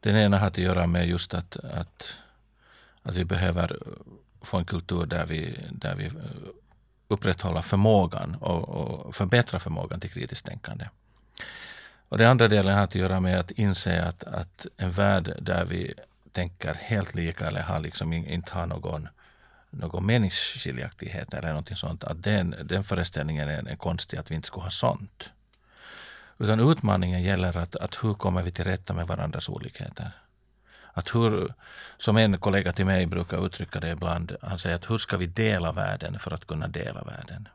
[0.00, 2.16] Den ena har att göra med just att, att,
[3.02, 3.78] att vi behöver
[4.42, 6.12] få en kultur där vi, där vi eh,
[7.08, 10.88] upprätthåller förmågan och, och förbättrar förmågan till kritiskt tänkande.
[12.08, 15.64] Och den andra delen har att göra med att inse att, att en värld där
[15.64, 15.94] vi
[16.32, 19.08] tänker helt lika eller har liksom inte har någon,
[19.70, 24.46] någon meningsskiljaktighet eller någonting sånt, att den, den föreställningen är, är konstig, att vi inte
[24.46, 25.30] skulle ha sånt.
[26.38, 30.21] Utan utmaningen gäller att, att hur kommer vi till rätta med varandras olikheter?
[30.92, 31.54] Att hur,
[31.98, 35.26] som en kollega till mig brukar uttrycka det ibland, han säger att hur ska vi
[35.26, 37.48] dela världen för att kunna dela världen?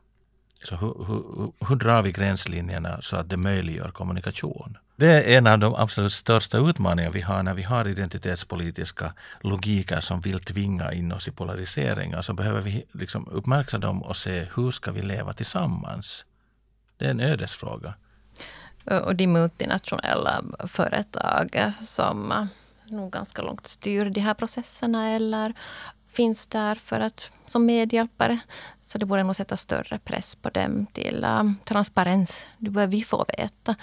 [0.62, 4.78] Så hur, hur, hur drar vi gränslinjerna så att det möjliggör kommunikation?
[4.96, 10.00] Det är en av de absolut största utmaningar vi har när vi har identitetspolitiska logiker
[10.00, 12.22] som vill tvinga in oss i polariseringar.
[12.22, 16.24] Så behöver vi liksom uppmärksamma dem och se hur ska vi leva tillsammans?
[16.96, 17.94] Det är en ödesfråga.
[19.04, 22.48] Och de multinationella företag som
[22.90, 25.54] nog ganska långt styr de här processerna eller
[26.12, 28.38] finns där för att, som medhjälpare.
[28.88, 32.46] Så det borde nog sätta större press på dem till um, transparens.
[32.58, 33.76] Nu behöver vi få veta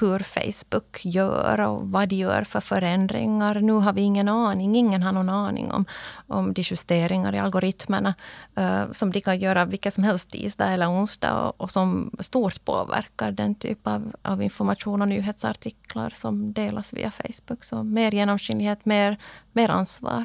[0.00, 3.60] hur Facebook gör och vad de gör för förändringar.
[3.60, 5.84] Nu har vi ingen aning, ingen har någon aning om,
[6.26, 8.14] om de justeringar i algoritmerna
[8.58, 12.64] uh, som de kan göra vilka som helst tisdag eller onsdag och, och, som stort
[12.64, 17.64] påverkar den typ av, av information och nyhetsartiklar som delas via Facebook.
[17.64, 19.18] Så mer genomskinlighet, mer,
[19.52, 20.24] mer ansvar.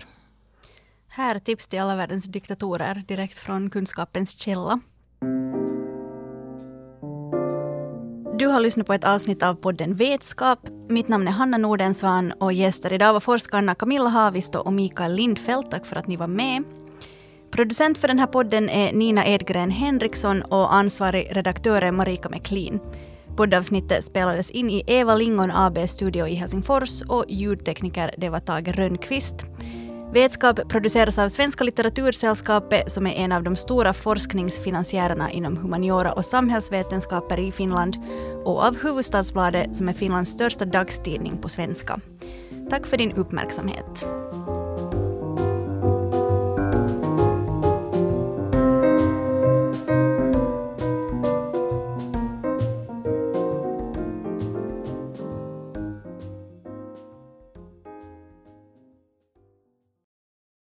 [1.20, 4.80] Här tips till alla världens diktatorer direkt från kunskapens källa.
[8.38, 10.59] Du har lyssnat på ett avsnitt av podden Vetskap.
[10.89, 15.72] Mitt namn är Hanna Nordensvan och gäster idag var forskarna Camilla Havisto och Mikael Lindfelt.
[15.72, 16.63] Tack för att ni var med.
[17.51, 22.80] Producent för den här podden är Nina Edgren Henriksson och ansvarig redaktör är Marika McLean.
[23.36, 28.67] Poddavsnittet spelades in i Eva Lingon AB studio i Helsingfors och ljudtekniker det var Tage
[28.67, 29.45] Rönnqvist.
[30.14, 36.26] Vetskap produceras av Svenska litteratursällskapet som är en av de stora forskningsfinansiärerna inom humaniora och
[36.26, 37.97] samhällsvetenskaper i Finland
[38.45, 41.99] och av Hufvudstadsbladet som är Finlands största dagstidning på svenska.
[42.70, 44.05] Tack för din uppmärksamhet.